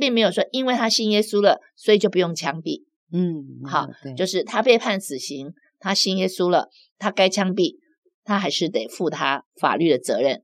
[0.00, 2.82] 并没有说因为他信耶稣了，所以就不用枪毙。
[3.12, 3.86] 嗯，好，
[4.16, 7.76] 就是他被判死刑，他信耶稣了，他该枪毙，
[8.24, 10.42] 他还是得负他法律的责任。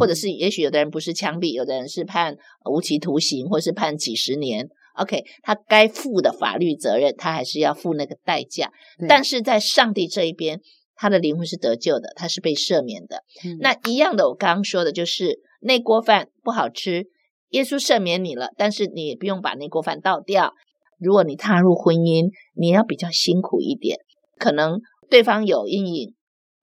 [0.00, 2.36] 或者是，也许有的人不是枪毙，有的人是判
[2.68, 4.68] 无期徒刑，或是判几十年。
[4.96, 8.72] OK，他该负的法律责任，他还是要付那个代价。
[9.08, 10.60] 但是在上帝这一边，
[10.96, 13.22] 他的灵魂是得救的，他是被赦免的。
[13.44, 17.06] 嗯、那一样的，我刚刚说的就是那锅饭不好吃，
[17.50, 20.52] 耶稣赦免你了，但是你也不用把那锅饭倒掉。
[20.98, 23.98] 如果你踏入婚姻，你要比较辛苦一点，
[24.38, 26.14] 可能对方有阴影。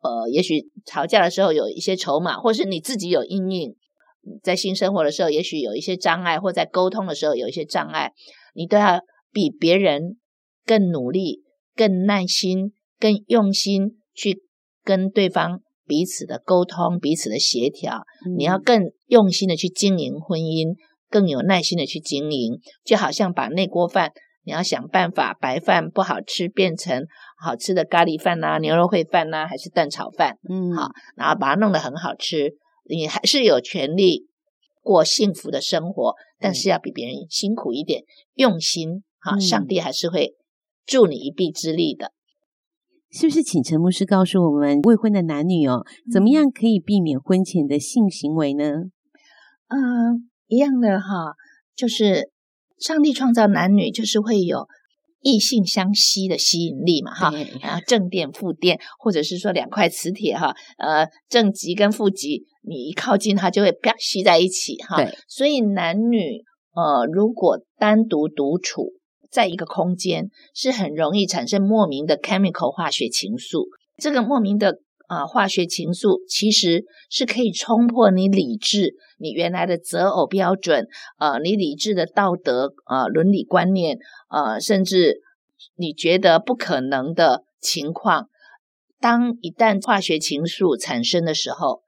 [0.01, 3.75] 呃，也许吵架的时候有一些筹码，或是你自己有阴影，
[4.41, 8.11] 在性生活的时候，也许有一些障碍，或在沟通的时候有一些障碍，
[8.53, 8.99] 你都要
[9.31, 10.17] 比别人
[10.65, 11.43] 更努力、
[11.73, 14.43] 更耐心、更用心去
[14.83, 18.03] 跟对方彼此的沟通、彼此的协调。
[18.25, 20.75] 嗯、你要更用心的去经营婚姻，
[21.09, 24.11] 更有耐心的去经营，就好像把那锅饭。
[24.45, 27.05] 你要想办法，白饭不好吃变成
[27.41, 30.37] 好吃的咖喱饭呐、啊、牛肉烩饭呐、啊，还是蛋炒饭？
[30.49, 32.53] 嗯，好，然后把它弄得很好吃，
[32.89, 34.27] 你还是有权利
[34.81, 38.03] 过幸福的生活，但是要比别人辛苦一点，嗯、
[38.35, 40.33] 用心，哈，上帝还是会
[40.85, 42.11] 助你一臂之力的。
[43.13, 43.41] 是不是？
[43.43, 48.65] 请陈牧师告诉我们，未婚的男女哦，怎么样可以避免婚前的性行为呢？
[49.67, 51.35] 嗯、呃，一样的哈，
[51.75, 52.31] 就是。
[52.79, 54.67] 上帝创造男女就是会有
[55.21, 64.97] 异性相吸的吸引力嘛，哈，然后正电负电，或者是说两块磁铁哈，呃，正极跟负极，你一靠近它就会啪吸在一起哈。
[65.29, 66.43] 所以男女
[66.75, 68.91] 呃，如果单独独处
[69.33, 73.65] 在一个空间，是很容易产生莫名的 chemical 化学情愫，
[73.97, 74.79] 这个莫名的。
[75.07, 80.87] 啊，化学情愫其实是可以冲破你理智、你原来的择偶标准，
[81.19, 83.97] 呃，你理智的道德、呃，伦理观念，
[84.29, 85.19] 呃，甚至
[85.75, 88.29] 你觉得不可能的情况，
[88.99, 91.81] 当一旦化学情愫产生的时候，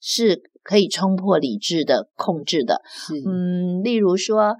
[0.00, 2.80] 是可以冲破理智的控制的。
[3.26, 4.54] 嗯，例如说。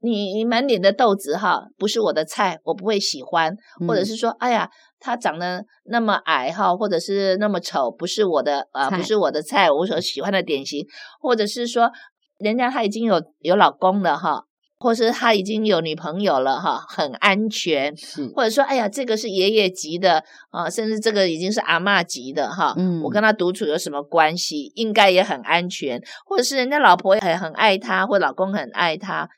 [0.00, 3.56] 你满脸的痘子哈，不是我的菜，我不会喜欢，
[3.86, 10.86] 或者是说，哎呀，他长得那么矮哈，或者是那么丑，不是我的啊，不是我的菜，我所喜欢的典型，
[11.20, 11.90] 或者是说，
[12.38, 14.44] 人家他已经有有老公了哈，
[14.78, 24.70] 或是他已经有女朋友了哈，很安全，是或者说，哎呀，这个是爷爷级的啊，甚至这个已经是阿嬷级的哈，嗯，我跟他独处有什么关系？
[24.76, 29.28] 应该也很安全，或者是人家老婆也很很爱他，或老公很爱他。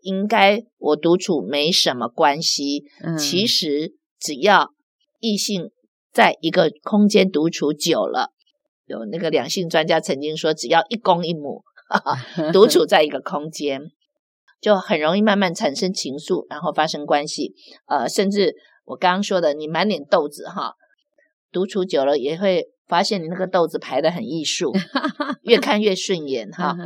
[0.00, 2.84] 应该我独处没什么关系。
[3.02, 4.72] 嗯，其实只要
[5.20, 5.70] 异性
[6.12, 8.32] 在一个空间独处久了，
[8.86, 13.82] 有那个两性专家曾经说，只要一公一母，哈哈，独处在一个空间，
[14.60, 17.54] 就很容易慢慢产生情愫，然后发生关系。
[17.86, 20.74] 呃，甚至我刚刚说的，你满脸痘子哈，
[21.52, 24.72] 独处久了也会发现你那个豆子排得很艺术，
[25.42, 26.76] 越看越顺眼哈。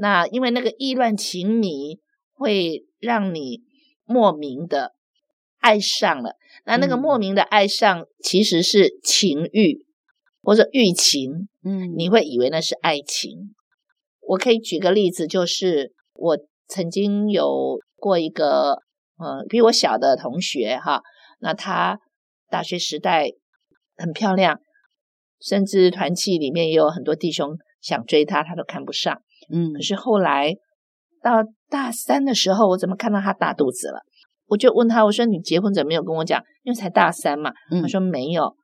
[0.00, 1.98] 那因为那个意乱情迷。
[2.38, 3.62] 会让你
[4.04, 4.92] 莫名的
[5.58, 9.84] 爱上了，那那个莫名的爱上其实是情欲
[10.40, 13.54] 或者欲情，嗯，你会以为那是爱情。
[14.20, 18.82] 我可以举个例子，就是我曾经有过一个
[19.18, 21.02] 呃比我小的同学哈，
[21.40, 21.98] 那他
[22.48, 23.32] 大学时代
[23.96, 24.60] 很漂亮，
[25.40, 29.20] 甚至团契里面也有很多弟兄想追她，她都看不上，
[29.52, 30.54] 嗯，可是后来
[31.20, 31.42] 到。
[31.70, 34.00] 大三的时候，我怎么看到他大肚子了？
[34.46, 36.42] 我就问他，我说：“你结婚怎么没有跟我讲？
[36.62, 37.52] 因为才大三嘛。”
[37.82, 38.56] 他说：“没有。”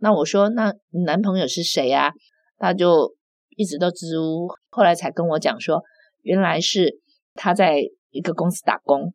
[0.00, 2.10] 那我说：“那你男朋友是谁呀？”
[2.56, 3.14] 他就
[3.56, 5.82] 一直都支吾，后来才跟我讲说，
[6.22, 7.00] 原来是
[7.34, 9.12] 他在一个公司打工。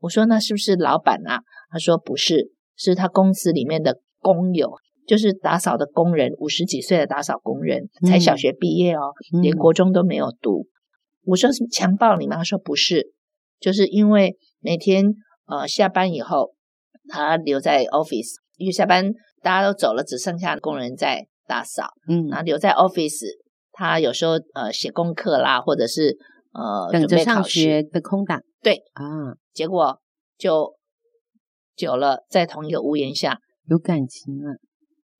[0.00, 4.72] 我说：“那是不是老板啊？”他说：“不是，是他公司里面的工友，
[5.06, 10.66] 就是打扫的工人，五十几岁的打扫工人，才小学毕业哦，连国中都没有读。”
[11.30, 12.36] 我说是强暴你吗？
[12.38, 13.12] 他说不是，
[13.60, 15.14] 就是因为每天
[15.46, 16.54] 呃下班以后，
[17.08, 21.92] 他留在 office，因为下班大家都走了，只剩下工人在打扫。
[22.08, 23.26] 嗯，然后留在 office，
[23.70, 26.18] 他有时候呃写功课啦，或者是
[26.52, 28.42] 呃等着上学的空档。
[28.60, 30.00] 对啊，结果
[30.36, 30.74] 就
[31.76, 34.56] 久了，在同一个屋檐下有感情了。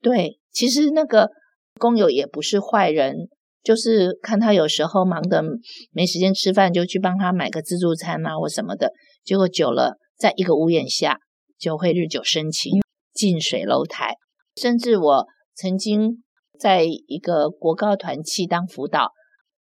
[0.02, 1.30] 对，其实那个
[1.78, 3.28] 工友也不是坏人，
[3.62, 5.42] 就是看他有时候忙得
[5.92, 8.92] 没时间吃饭，就去帮他买个自助餐啊或什么的。
[9.24, 11.18] 结果久了，在一个屋檐下
[11.58, 12.80] 就会日久生情，
[13.12, 14.14] 近水楼台。
[14.56, 16.22] 甚至我曾经
[16.58, 19.12] 在一个国高团契当辅导，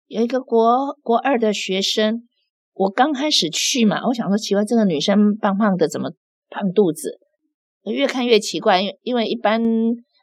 [0.08, 2.24] 有一个国国二的学生。
[2.74, 6.12] 我刚开始去嘛，我想说奇怪，这个女生胖胖的，怎么
[6.50, 7.18] 胖肚子？
[7.86, 9.60] 越看越奇怪，因为因为一般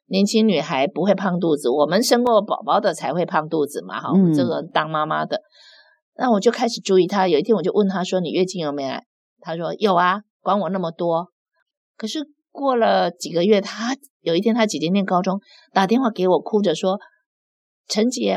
[0.06, 5.40] 年轻女孩不会胖肚子，我们生过宝宝的才会胖肚子嘛，哈、嗯，这个当妈妈的，
[6.16, 7.26] 那我就开始注意她。
[7.26, 9.04] 有一天我就问她说：“你月经有没有来？”
[9.40, 11.28] 她说：“有啊，管我那么多。”
[11.96, 15.40] 可是过了几个月，她有一天她姐姐念高中，
[15.72, 16.98] 打电话给我，哭着说
[17.88, 18.36] ：“陈姐，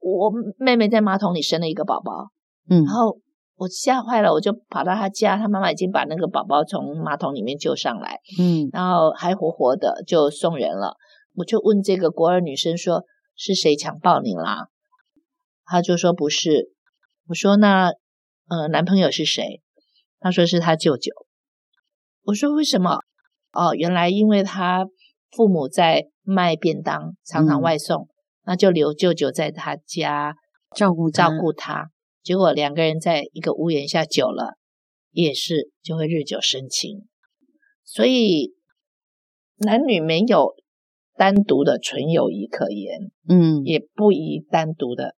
[0.00, 2.28] 我妹妹在马桶里生了一个宝宝。”
[2.68, 3.18] 嗯，然后。
[3.56, 10.96] 我吓坏了，我就跑到他家，他妈妈已经把那个宝宝从马桶里面救上来，嗯，然后还活活的就送人了。
[11.34, 13.04] 我就问这个国二女生说
[13.36, 14.68] ：“是谁强暴你啦？”
[15.64, 16.72] 她就说：“不是。”
[17.28, 17.92] 我说：“那
[18.48, 19.62] 呃，男朋友是谁？”
[20.20, 21.12] 她说：“是他舅舅。”
[22.26, 22.98] 我说：“为什么？”
[23.54, 24.84] 哦，原来因为他
[25.30, 28.08] 父母在卖便当，常常外送，嗯、
[28.46, 30.34] 那就留舅舅在他家
[30.74, 31.90] 照顾照顾他。
[32.24, 34.56] 结果两个人在一个屋檐下久了，
[35.10, 37.06] 也是就会日久生情。
[37.84, 38.54] 所以
[39.58, 40.54] 男女没有
[41.18, 45.16] 单独的纯友谊可言，嗯，也不宜单独的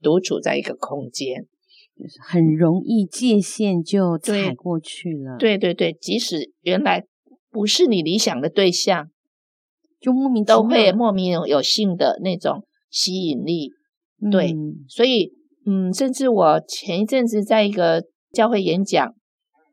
[0.00, 1.46] 独处在一个空间，
[1.94, 5.36] 就是很容易界限就踩过去了。
[5.38, 7.04] 对对对，即使原来
[7.50, 9.10] 不是你理想的对象，
[10.00, 13.72] 就莫名都会莫名有性的那种吸引力。
[14.32, 15.36] 对，嗯，所以。
[15.70, 18.02] 嗯，甚至我前一阵子在一个
[18.32, 19.14] 教会演讲，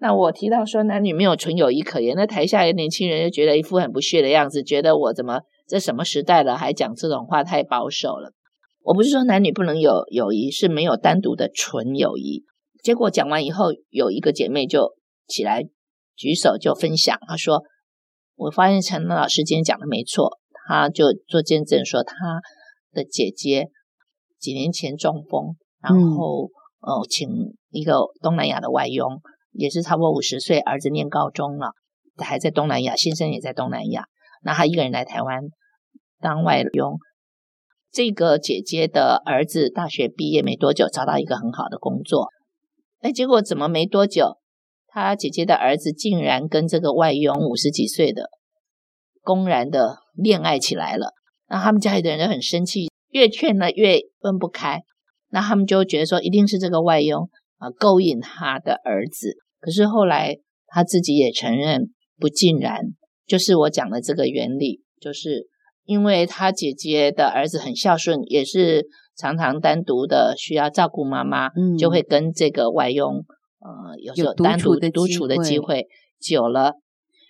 [0.01, 8.33] 那我提到说男女没有纯友谊可言，那台下的年轻人就觉得一副很不屑的样子，觉得我怎么这什么时代了还讲这种话，太保守了。
[8.83, 12.43] 我不是说男女不能有友谊，是没有单独的纯友谊。
[12.83, 14.95] 结果讲完以后，有一个姐妹就
[15.27, 15.63] 起来
[16.17, 17.63] 举手就分享，她说
[18.35, 22.15] ：“我发现陈老师今天讲的没错，她就做见证说，她
[22.91, 23.69] 的姐姐
[24.37, 25.55] 几年前中风。”
[25.87, 26.49] 然后，
[26.81, 27.29] 呃、哦，请
[27.69, 29.21] 一个东南亚的外佣，
[29.51, 31.73] 也是差不多五十岁，儿子念高中了，
[32.17, 34.05] 还在东南亚，先生也在东南亚。
[34.43, 35.43] 那他一个人来台湾
[36.19, 36.97] 当外佣。
[37.91, 42.29] 这个姐姐的儿子大学毕业没多久，找到一个很好的工作。
[42.99, 44.37] 哎，结果怎么没多久，
[44.87, 48.29] 他姐姐的儿子竟然跟这个外佣五十几岁的
[49.21, 51.13] 公然的恋爱起来了。
[51.47, 54.81] 那他们家里的人都很生气，越劝呢越分不开。
[55.29, 59.35] 那他们就觉得说，一定是这个外佣啊勾引他的儿子。
[59.59, 62.79] 可是后来他自己也承认不尽然，
[63.25, 65.47] 就是我讲的这个原理，就是
[65.83, 68.85] 因为他姐姐的儿子很孝顺，也是
[69.17, 73.25] 常常单独的需要照顾妈妈，嗯，就会跟这个外佣
[73.59, 75.87] 呃有时候单独独处的机会，
[76.19, 76.75] 久了，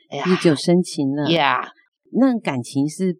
[0.09, 1.71] 哎呀，日久生情了呀。
[2.11, 3.17] 那感情是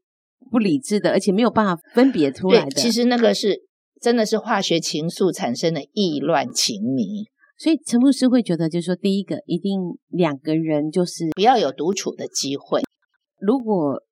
[0.51, 2.71] 不理智的，而且没有办法分别出来的。
[2.71, 3.63] 其实那个是。
[4.06, 7.26] 真的是化学情愫产生的意乱情迷，
[7.58, 9.80] 所以陈牧师会觉得，就是说，第一个一定
[10.10, 12.84] 两个人就是不要有独处的机会。
[13.39, 14.03] 如果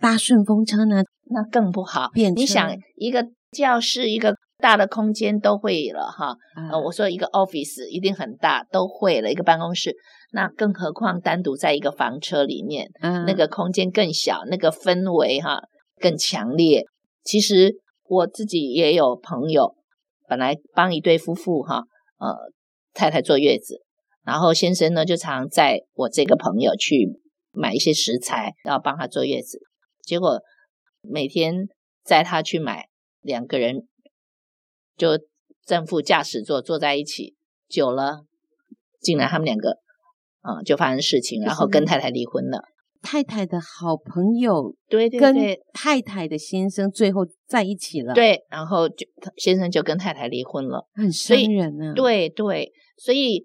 [0.00, 2.10] 搭顺风车呢，那更不好。
[2.14, 6.34] 你想，一个教室，一个大的空间都会了哈。
[6.56, 9.94] 嗯、呃，我说一个 office 一定很大，都会了一个办公室，
[10.32, 15.60] 那更何况单独在一个房车里面，嗯，那个空间更小，那个氛围哈
[16.00, 16.86] 更强烈。
[17.22, 17.74] 其实。
[18.06, 19.76] 我自己也有朋友，
[20.28, 21.84] 本来帮一对夫妇哈，
[22.18, 22.52] 呃，
[22.92, 23.82] 太太坐月子，
[24.22, 29.58] 然后先生呢就常载我这个朋友去买一些食材，然后帮他坐月子。
[30.02, 30.40] 结果
[31.00, 31.68] 每天
[32.02, 32.88] 载他去买，
[33.20, 33.88] 两个人
[34.96, 35.18] 就
[35.64, 37.34] 正副驾驶座坐在一起，
[37.68, 38.26] 久了，
[39.00, 39.78] 竟然他们两个
[40.42, 42.64] 嗯、呃、就发生事情，然后跟太太离婚了。
[43.04, 45.34] 太太的好朋友，对对对，跟
[45.74, 51.92] 太太的先生最后在一起了，对，然后就先生就跟太太离婚了，很伤人啊。
[51.94, 53.44] 对对，所以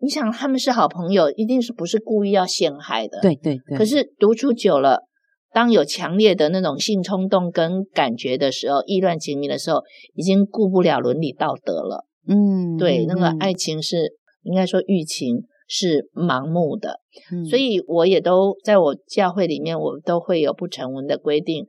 [0.00, 3.18] 你想他们是好朋友，一定是不是故意要陷害的？
[3.22, 3.78] 对对对。
[3.78, 5.04] 可是独处久了，
[5.52, 9.82] 当有强烈的那种性冲动跟感觉的时候，意乱情迷的时候，
[10.14, 12.04] 已经顾不了伦理道德了。
[12.28, 17.00] 嗯，对，那个爱情是应该说欲情是盲目的。
[17.30, 21.66] 嗯，所以我也都在我教会里面，我都会有不成文的规定，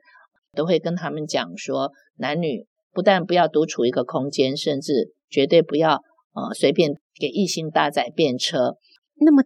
[0.55, 6.01] 都会跟他们讲说，男女不但不要独处一个空间，甚至绝对不要
[6.33, 8.77] 呃随便给异性搭载便车。
[9.21, 9.43] 那么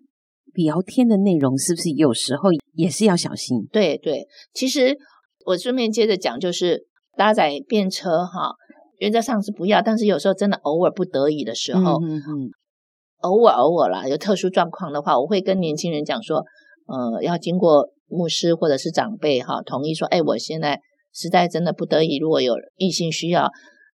[0.53, 3.67] 聊天的内容是不是有时候也是要小心？
[3.71, 4.95] 对对，其实
[5.47, 6.85] 我顺便接着讲，就是
[7.17, 8.53] 搭载便车哈。
[8.99, 12.51] 原则上是不要，但是有时候真的偶尔不得已的时候，嗯嗯，
[13.23, 16.43] 偶尔偶尔啦，有特殊状况的话，我会跟年轻人讲说，
[16.87, 20.79] 呃，要经过牧师或者是长辈哈同意说，哎，我现在
[21.13, 23.49] 实在真的不得已，如果有异性需要，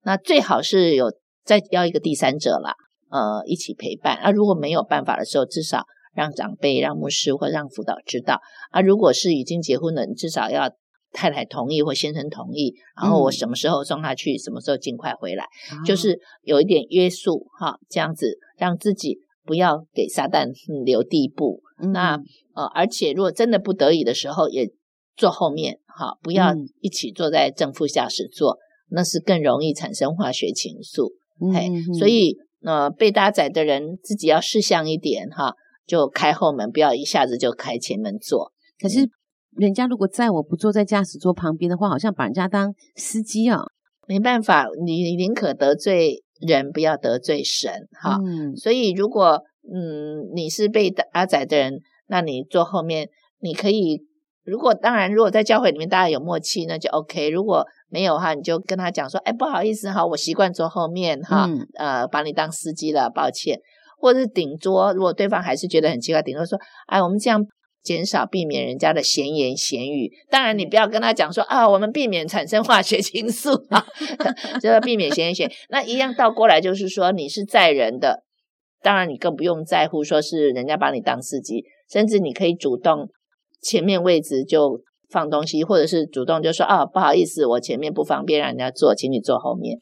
[0.03, 1.13] 那最好是有
[1.45, 2.75] 再邀一个第三者啦，
[3.11, 4.17] 呃，一起陪伴。
[4.17, 8.41] 啊，如果没有办法的时候，至少让长辈、让牧师或让辅导知道。
[8.71, 10.71] 啊，如果是已经结婚的，你至少要。
[11.13, 20.53] 太太同意或先生同意，然后我什么时候送他去，嗯、什么时候尽快回来，啊、就是有一点约束哈，这样子让自己不要给撒旦
[20.85, 21.63] 留地步。
[21.81, 22.21] 嗯、那
[22.55, 24.71] 呃，而且如果真的不得已的时候，也
[25.17, 28.59] 坐后面哈，不要一起坐在正副驾驶座，嗯、
[28.91, 31.13] 那是更容易产生化学情愫。
[31.41, 35.55] 嗯、嘿，所以呃，被搭载的人自己要识相一点哈，
[35.87, 38.53] 就开后门，不要一下子就开前门坐。
[38.79, 39.09] 可是。
[39.57, 43.63] 人家如果在我不坐在驾驶座旁边的话，好像把人家当司机啊，
[44.07, 48.19] 没办法，你宁可得罪人，不要得罪神，哈。
[48.23, 49.43] 嗯，所以如果
[49.73, 53.09] 嗯你是被阿仔的人，那你坐后面，
[53.41, 54.05] 你可以，
[54.45, 57.31] 如果当然，如果在教会里面大家有默契，那就 OK。
[57.31, 63.59] 如果没有哈，你就跟他讲说，哎，不好意思哈，我习惯坐后面哈，嗯、呃，把你当司机了，抱歉。
[63.99, 67.43] 或者是顶桌，如果对方还是觉得很奇怪，顶桌说，哎，我们这样。
[67.87, 73.87] 减少避免人家的闲言闲语，当然你不要跟他讲说啊，我们避免产生化学情愫啊，
[74.61, 75.53] 就要避免闲言闲语。
[75.71, 78.25] 那一样倒过来就是说，你是载人的，
[78.83, 83.09] 当然你更不用在乎说是人家把你当司机，甚至你可以主动
[83.63, 89.79] 前面位置就放东西，或者是主动就说啊，不好意思，我前面不方便让人家坐，请你坐后面。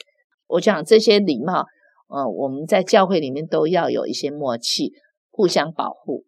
[0.48, 1.64] 我想这些礼貌，
[2.14, 4.92] 嗯，我们在教会里面都要有一些默契，
[5.30, 6.24] 互相保护。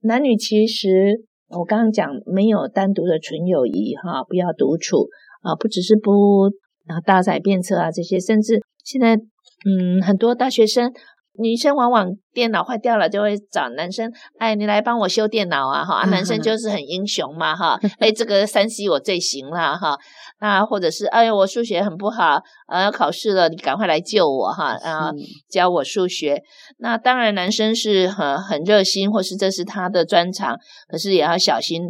[0.00, 5.08] 男女其实，我刚刚讲没有单独的纯友谊哈，不要独处
[5.42, 6.46] 啊，不只是不
[6.86, 10.92] 啊搭载便车啊这些，甚至现在嗯很多大学生。
[11.38, 19.96] 女生往往电脑坏掉了，就会找男生，哎，你来帮我修电脑啊，哈，男生就是很英雄嘛，哈， 哎，这个三 C 我最行了，哈，
[20.40, 25.10] 那或者是，哎呦，我数学很不好，呃，要考试了，你赶快来救我，哈，啊，
[25.50, 26.42] 教我数学。
[26.78, 30.56] 那当然，男生是很很热心，或是这是他的专长，
[30.88, 31.82] 可是也要小心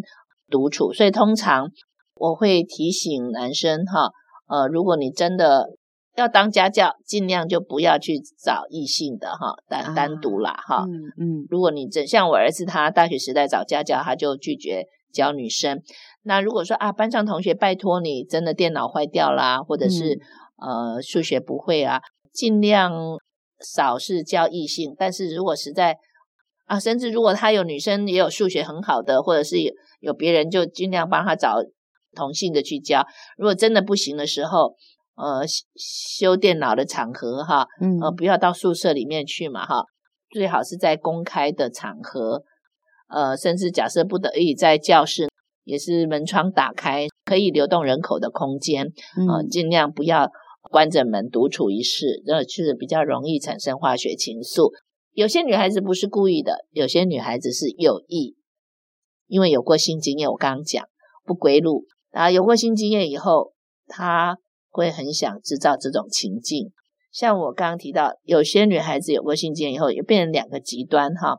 [0.50, 0.92] 独处。
[0.92, 1.68] 所以通常
[2.14, 4.10] 我会提醒男生，哈，
[4.48, 5.66] 呃，如果你真的。
[6.16, 10.84] 要当家教，尽量就不要去找异性的哈，单单独啦哈。
[10.86, 15.82] 嗯嗯，如果你真像我儿子，他大学时代找家教，他就拒绝教女生。
[16.22, 20.14] 那如果说啊，班上同学拜托你，真的电脑坏掉啦，或者是、
[20.60, 22.00] 嗯、呃数学不会啊，
[22.32, 22.92] 尽量
[23.60, 24.94] 少是教异性。
[24.98, 25.98] 但是如果实在
[26.64, 31.58] 啊，甚至如果他有女生也有数学很好的，或者是有有别人，就尽量帮他找
[32.14, 33.06] 同性的去教。
[33.36, 34.74] 如果真的不行的时候，
[35.16, 35.40] 呃，
[35.74, 39.84] 修电脑的场合哈，嗯，呃，不要到宿舍里面去嘛哈，
[40.28, 42.42] 最好是在公开的场合，
[43.08, 45.30] 呃，甚至假设不得已在教室，
[45.64, 48.92] 也是门窗打开，可以流动人口的空间，
[49.26, 50.30] 呃，尽量不要
[50.70, 54.70] 关着门独处一室，这就是比较容易产生化学情愫。
[55.12, 58.36] 有些女孩子不是故意的，有些女孩子是有意，
[59.28, 60.84] 因为有过性经验，我刚刚讲
[61.24, 63.54] 不归路啊，有过性经验以后，
[63.86, 64.36] 她。
[64.76, 66.70] 会很想制造这种情境，
[67.10, 71.38] 像我刚刚提到，有些女孩子有过性经验以后，也变成两个极端哈。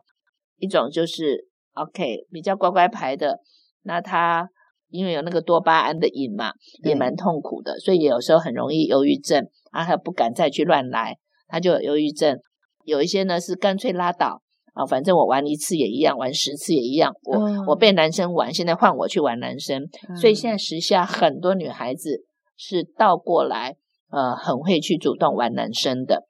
[0.58, 3.38] 一种就是 OK 比较乖乖牌的，
[3.82, 4.48] 那她
[4.88, 11.16] 因为有那个多巴胺的瘾嘛，也蛮痛苦的，所以有时候很容易忧郁症，啊，她不敢再去乱来，
[11.46, 12.40] 她就有忧郁症。
[12.84, 14.42] 有一些呢是干脆拉倒
[14.74, 19.86] 啊，反正我玩一次也一样，玩十次也一样，我、嗯、我被男生玩，现在换我去玩男生，
[20.20, 22.24] 所以现在时下很多女孩子。
[22.58, 23.76] 是倒过来，
[24.10, 26.26] 呃，很会去主动玩男生的，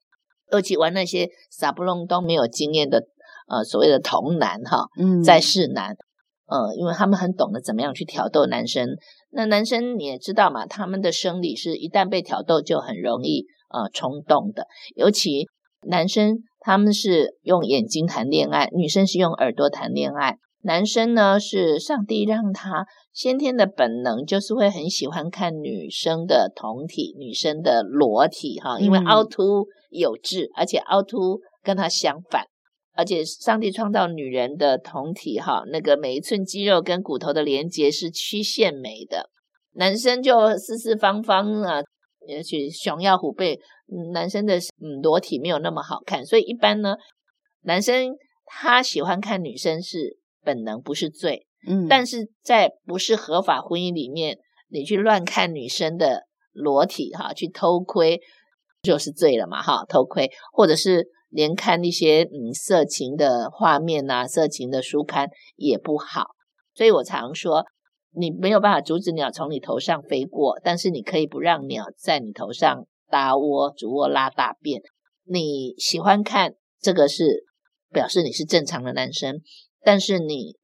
[0.52, 3.08] 尤其玩那些傻不隆咚没有经验的，
[3.48, 5.96] 呃，所谓的童男哈，嗯，在世男，
[6.46, 8.90] 呃，因为他们很懂得怎么样去挑逗男生。
[9.30, 15.48] 那男生你也知道嘛，他们的生理是一旦被挑逗就很容易呃冲动的，尤其
[15.86, 20.36] 男生他们是用眼睛谈恋爱，女生是用耳朵谈恋爱。
[20.68, 32.44] 男生呢，是上帝让他先天的本能，就是会很喜欢看女生的胴体、女生的裸体哈，因为凹凸有致，而且凹凸跟他相反，
[32.94, 39.30] 而且上帝创造女人的酮体哈，那个每一寸肌肉跟骨头的连接是曲线美的，
[39.72, 41.80] 男生就四四方方啊，
[42.26, 43.58] 也许熊腰虎背，
[44.12, 46.96] 男生的嗯裸体没有那么好看，所以一般呢，
[47.62, 48.10] 男生
[48.44, 51.46] 他喜欢看女生是本能，不是罪。
[51.66, 58.20] 嗯，但是在不是合法婚姻里面，你去乱看女生的裸体哈，去偷窥
[58.82, 66.28] 就是罪了嘛哈，偷窥或者是连看一些嗯色情的画面呐、啊，色情的书刊也不好。
[66.74, 67.64] 所以我常说，
[68.14, 74.80] 你没有办法阻止鸟从你头上飞过，但是你可以不让鸟在你头上搭窝、主卧、拉大便。
[75.24, 77.44] 你喜欢看这个是
[77.90, 79.40] 表示你是正常的男生，
[79.88, 80.56] 但是你。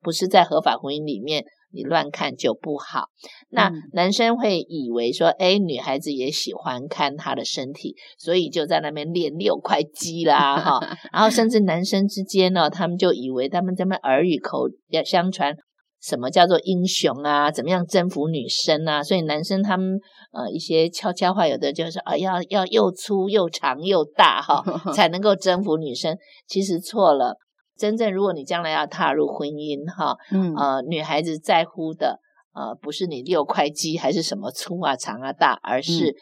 [0.00, 3.08] 不是在合法婚姻里面，你乱看就不好。
[3.50, 10.78] 那男生会以为说，哎，女孩子也喜欢看她的身体，所以就在那边练六块肌啦，哈。
[11.12, 15.52] 然后甚至男生之间呢，他们就以为他们这么耳语口要相传，
[16.00, 17.50] 什么叫做英雄啊？
[17.50, 19.02] 怎么样征服女生啊？
[19.02, 19.98] 所以男生他们
[20.32, 24.62] 呃一些悄悄话，有的就是啊，要要又粗又长又大哈，
[24.94, 26.16] 才能够征服女生。
[26.46, 27.36] 其实错了。
[27.78, 32.18] 真正，如果你将来要踏入婚姻，哈，嗯，呃，女孩子在乎的，
[32.52, 36.16] 呃，不是你六块肌还是什么粗啊、长啊、大，而是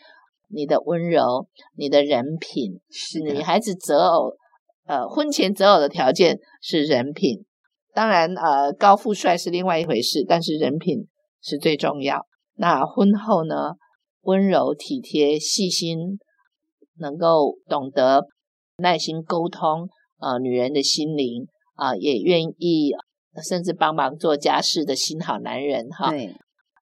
[0.48, 2.80] 你的温柔、你的人品。
[2.90, 4.36] 是女孩子择偶，
[4.84, 7.46] 呃，婚前择偶的条件是人品。
[7.94, 11.08] 当然，呃，高富帅是另外一回事，但是人品
[11.40, 12.26] 是最重要。
[12.56, 13.76] 那婚后呢，
[14.20, 16.18] 温柔、体贴、细心，
[16.98, 18.26] 能够懂得
[18.76, 19.88] 耐心沟通。
[20.18, 22.92] 呃，女人的心灵啊、呃，也愿意
[23.46, 26.10] 甚至帮忙做家事的新好男人哈。
[26.10, 26.34] 对，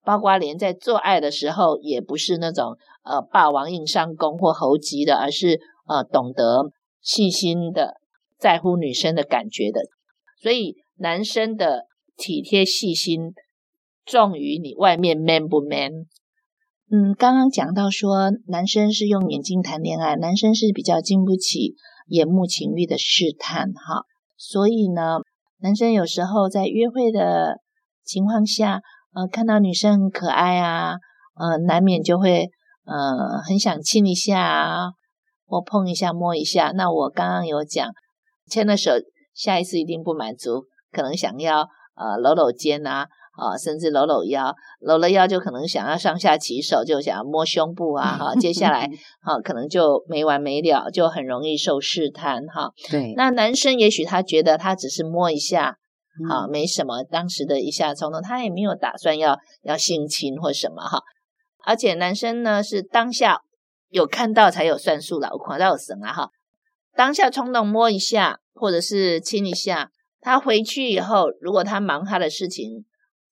[0.05, 6.71] 包括连在做爱的时候，也不是那种呃霸王硬上弓或猴急的，而是呃懂得
[7.01, 7.95] 细心的
[8.39, 9.81] 在乎女生的感觉的。
[10.41, 13.33] 所以男生的体贴细心
[14.05, 16.07] 重于你外面 man 不 man。
[16.91, 21.75] 嗯，刚刚讲到说男生是用眼睛谈恋爱，男生是比较经不起。
[22.07, 24.05] 眼目情欲的试探，哈，
[24.37, 25.19] 所以呢，
[25.59, 27.61] 男生有时候在约会的
[28.05, 28.83] 情况下，
[29.15, 30.97] 呃，看到女生很可爱啊，
[31.35, 32.51] 呃，难免就会，
[32.85, 34.93] 呃，很想亲一下啊，
[35.47, 36.73] 或碰一下、摸一下。
[36.75, 37.91] 那我刚刚有讲，
[38.51, 38.93] 牵了手，
[39.33, 43.09] 下一次一定不满足，可能想要，呃，搂搂肩啊。
[43.37, 48.89] 啊，甚至搂搂腰，搂了腰就可能想要上下其手，就想要摸胸部啊，哈，接下来
[49.21, 52.71] 哈可能就没完没了，就很容易受试探哈。
[52.91, 55.79] 对，那男生也许他觉得他只是摸一下，
[56.29, 61.03] 好，没什么，当时的一下冲动，他也没有打算要要性侵或什么哈。
[61.67, 63.41] 而且男生呢是当下
[63.89, 66.31] 有看到才有算数了，我看到有神了哈，
[66.95, 72.85] 当下冲动摸一下或者是亲一下，他回去以后，如果他忙他的事情。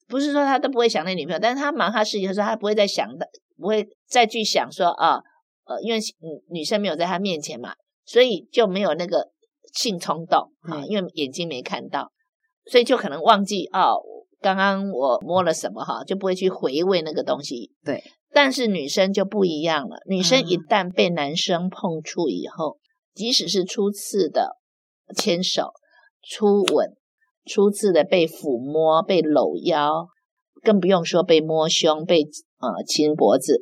[0.08, 3.26] 不是说他都不会想那女朋友，但是他忙他事情的时候，他不会再想的，
[3.56, 5.20] 不会再去想说啊，
[5.64, 5.98] 呃，因为
[6.50, 7.74] 女生没有在他面前嘛，
[8.04, 9.30] 所以就没有那个
[9.72, 12.12] 性冲动啊，因为眼睛没看到，
[12.70, 14.02] 所以就可能忘记哦，
[14.40, 17.72] 刚刚我摸了什么哈，就不会去回味那个东西。
[17.84, 22.78] 对，但是女生就不一样了，女生一旦被男生碰触以后，
[23.14, 24.58] 即使是初次的
[25.16, 25.72] 牵手、
[26.22, 26.96] 初吻。
[27.44, 30.06] 初次的被抚摸、被搂腰，
[30.62, 32.22] 更不用说被摸胸、被
[32.60, 33.60] 呃亲脖子，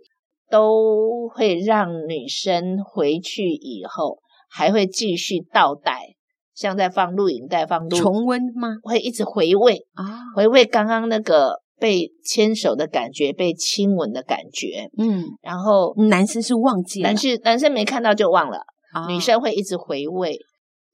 [0.50, 4.18] 都会让女生回去以后
[4.50, 6.14] 还会继续倒带，
[6.54, 8.76] 像在放录影带、放录重温吗？
[8.82, 10.04] 会一直回味啊，
[10.36, 14.90] 回味刚刚那个被牵手的感觉、被亲吻的感觉。
[14.98, 18.58] 嗯，然后男生是忘记了，男生男生没看到就忘了，
[18.92, 20.38] 啊，女生会一直回味。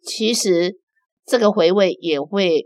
[0.04, 0.76] 其实
[1.26, 2.64] 这个回味也会。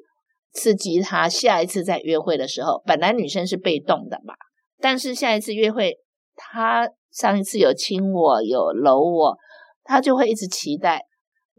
[0.52, 4.34] 刺激他下一次在约会的时候，本来女生是被动的嘛，
[4.80, 5.98] 但是下一次约会，
[6.34, 9.36] 他上一次有亲我，有搂我，
[9.84, 11.02] 他就会一直期待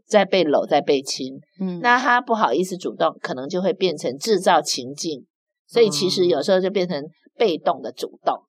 [0.06, 1.40] 再被搂，再被亲。
[1.60, 5.26] 嗯，那他不好意思主动，可能就会变成制造情境，
[5.66, 7.02] 所以其实有时候就变成
[7.36, 8.34] 被动的主动。
[8.36, 8.46] 嗯。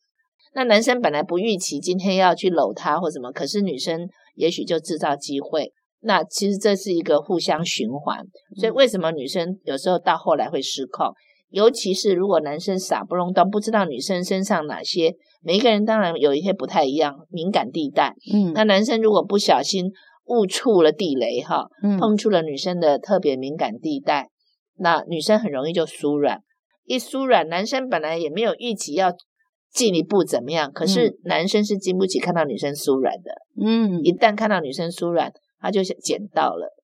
[0.55, 5.71] 那男生本来不预期今天要去搂他或什么，可是女生也许就制造机会。
[6.05, 8.19] 那其实这是一个互相循环，
[8.57, 11.13] 所以为什么女生有时候到后来会失控？
[11.49, 18.15] 尤其是如果男生傻不隆咚，不知道女生身上哪些，每一个人当然有一些不太一样，敏感地带。
[18.33, 19.91] 嗯，那男生如果不小心
[20.25, 21.67] 误触了地雷哈，
[21.99, 24.29] 碰触了女生的特别敏感地带，
[24.77, 26.41] 那女生很容易就酥软。
[26.85, 29.13] 一酥软，男生本来也没有预期要
[29.71, 33.31] 进一步怎么样，可是男生是经不起看到女生酥软的。
[33.63, 35.31] 嗯，一旦看到女生酥软。
[35.63, 36.75] 他就捡到了，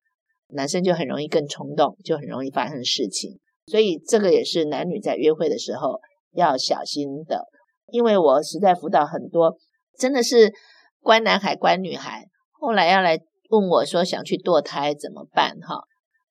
[0.48, 3.38] 男生就很容易更冲动，就很容易发生事情。
[3.68, 6.00] 所以这个也是男女在约会的时候
[6.32, 7.46] 要小心的。
[7.92, 9.58] 因为我实在辅导很多，
[9.98, 10.54] 真的是
[11.02, 13.20] 乖男孩、乖女孩，后来要来
[13.50, 15.58] 问我说想去堕胎怎么办？
[15.60, 15.82] 哈，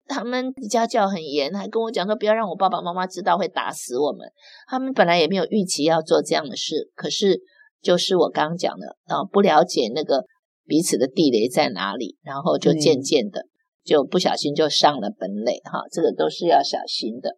[0.05, 4.29] 他们家教很严，还跟我讲说不要让我爸爸妈妈知道，会打死我们。
[4.67, 7.41] 他们本来也没有预期要做这样的事，可是
[7.81, 10.25] 就是我刚刚讲的啊，不了解那个
[10.65, 13.45] 彼此的地雷在哪里，然后就渐渐的
[13.83, 17.37] 就不小心就上了本垒哈，这个都是要小心的。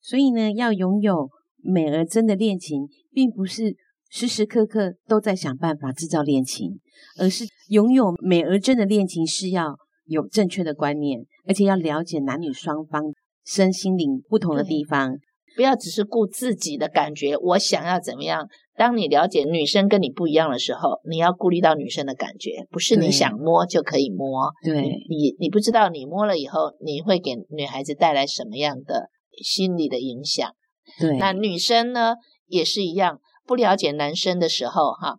[0.00, 1.30] 所以呢，要拥有。
[1.66, 3.74] 美而真的恋情，并不是
[4.10, 6.78] 时时刻刻都在想办法制造恋情，
[7.18, 9.74] 而是拥有美而真的恋情是要
[10.04, 13.02] 有正确的观念，而且要了解男女双方
[13.46, 15.16] 身心灵不同的地方，
[15.56, 18.48] 不要只是顾自己的感觉，我想要怎么样。
[18.76, 24.50] 当你了解女生跟你不一样的时候，你要顾虑到女生的感觉，不是你想摸就可以摸。
[24.64, 29.10] 对，你你不知道你摸了以后，你会给女孩子带来什么样的
[29.44, 30.50] 心理的影响。
[30.98, 32.14] 对，那女生呢
[32.46, 35.18] 也是一样，不了解男生的时候，哈，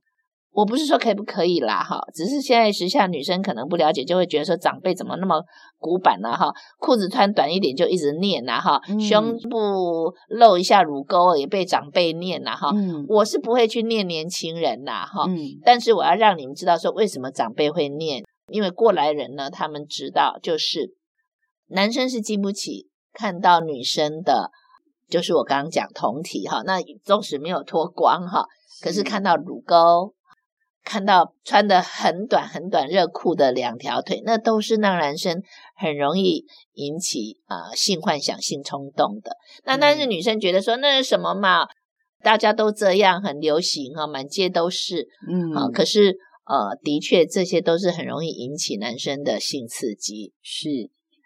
[0.56, 5.44] 我不是说可以不可以啦，哈，只是现在时下女生可能不了解，就会觉得说长辈怎么那么
[5.78, 6.50] 古板呢，哈，
[6.80, 12.72] 裤子穿短一点就一直念呐，哈，胸部露一下乳沟也被长辈念呐，哈，
[13.10, 15.26] 我是不会去念年轻人呐，哈，
[15.66, 20.96] 但是我要让你们知道说为什么长辈会念，因为过来人呢，他们知道就是
[21.68, 24.52] 男生是经不起看到女生的。
[25.08, 28.44] 就是我刚刚讲同体哈，那纵使没有脱光哈，
[28.82, 30.12] 可是看到乳沟，
[30.86, 35.42] 看到穿的很短很短热裤的两条腿，那都是让男生
[35.76, 39.36] 很容易引起啊、呃、性幻想、性冲动的。
[39.66, 41.66] 那但是女生觉得说那是什么嘛，
[42.24, 46.16] 大家都这样，很流行哈，满街都是，嗯，啊，可是
[46.46, 50.32] 呃，的确这些都是很容易引起男生的性刺激。
[50.42, 50.70] 是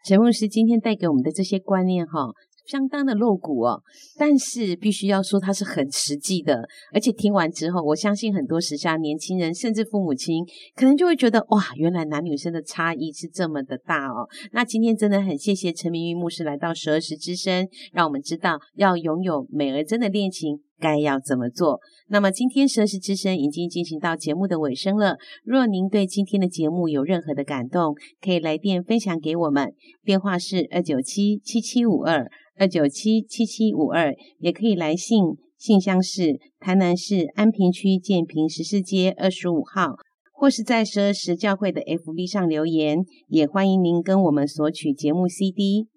[0.05, 2.29] 陈牧师今天带给我们的这些观念哈。
[2.69, 3.81] 相当的露骨哦，
[4.15, 10.45] 但是必须要说它是很实际的，而且听完之后，我相信很多时下年轻人甚至父母亲
[10.75, 14.29] 可能就会觉得哇，原来男女生的差异是这么的大哦。
[14.51, 20.61] 那今天真的很谢谢陈明玉牧师来到十二时之声，让我们知道要拥有美而真的恋情。
[20.79, 21.79] 该要怎么做？
[22.07, 25.17] 那么今天十二时之声已经进行到节目的尾声了。
[25.43, 29.73] 若您对今天的节目有任何的感动，可以来电分享给我们，
[30.03, 35.23] 电话是二九七七七五二二九七七七五二，也可以来信，
[35.57, 39.95] 信箱是台南市安平区建平十四街二十五号，
[40.33, 45.87] 或是在十二时教会的 FB 上留言，也欢迎您跟我们索取节目 CD。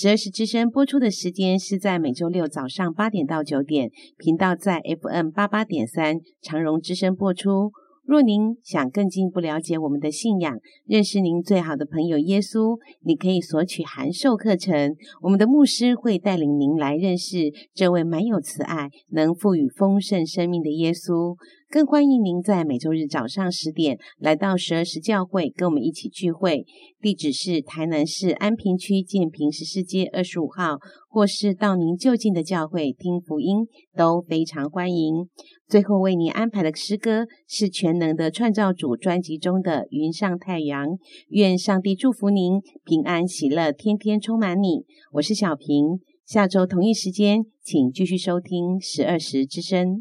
[0.00, 7.72] 十二时之声播出的时间是在每周六早上八点到九点，频道在 FM 八八点三长荣之声播出。
[8.04, 14.94] 若您想更进一步了解我们的信仰，认识您最好的朋友耶稣，你可以索取函授课程。
[15.20, 21.34] 我们的牧师会带领您来认识这位满有慈爱、能赋予丰盛生命的耶稣。
[21.70, 26.64] 更欢迎您在每周日早上十点来到十二时教会，跟我们一起聚会。
[26.98, 30.78] 地址是台南市安平区建平十四街二十五号，
[31.10, 35.28] 或是到您就近的教会听福音，都非常欢迎。
[35.66, 40.86] 最后为您安排的诗歌是全能的创造主专辑中的《云上太阳》。
[41.28, 44.86] 愿上帝祝福您平安喜乐，天天充满你。
[45.12, 50.00] 我是小平，下周同一时间，请继续收听十二时之声。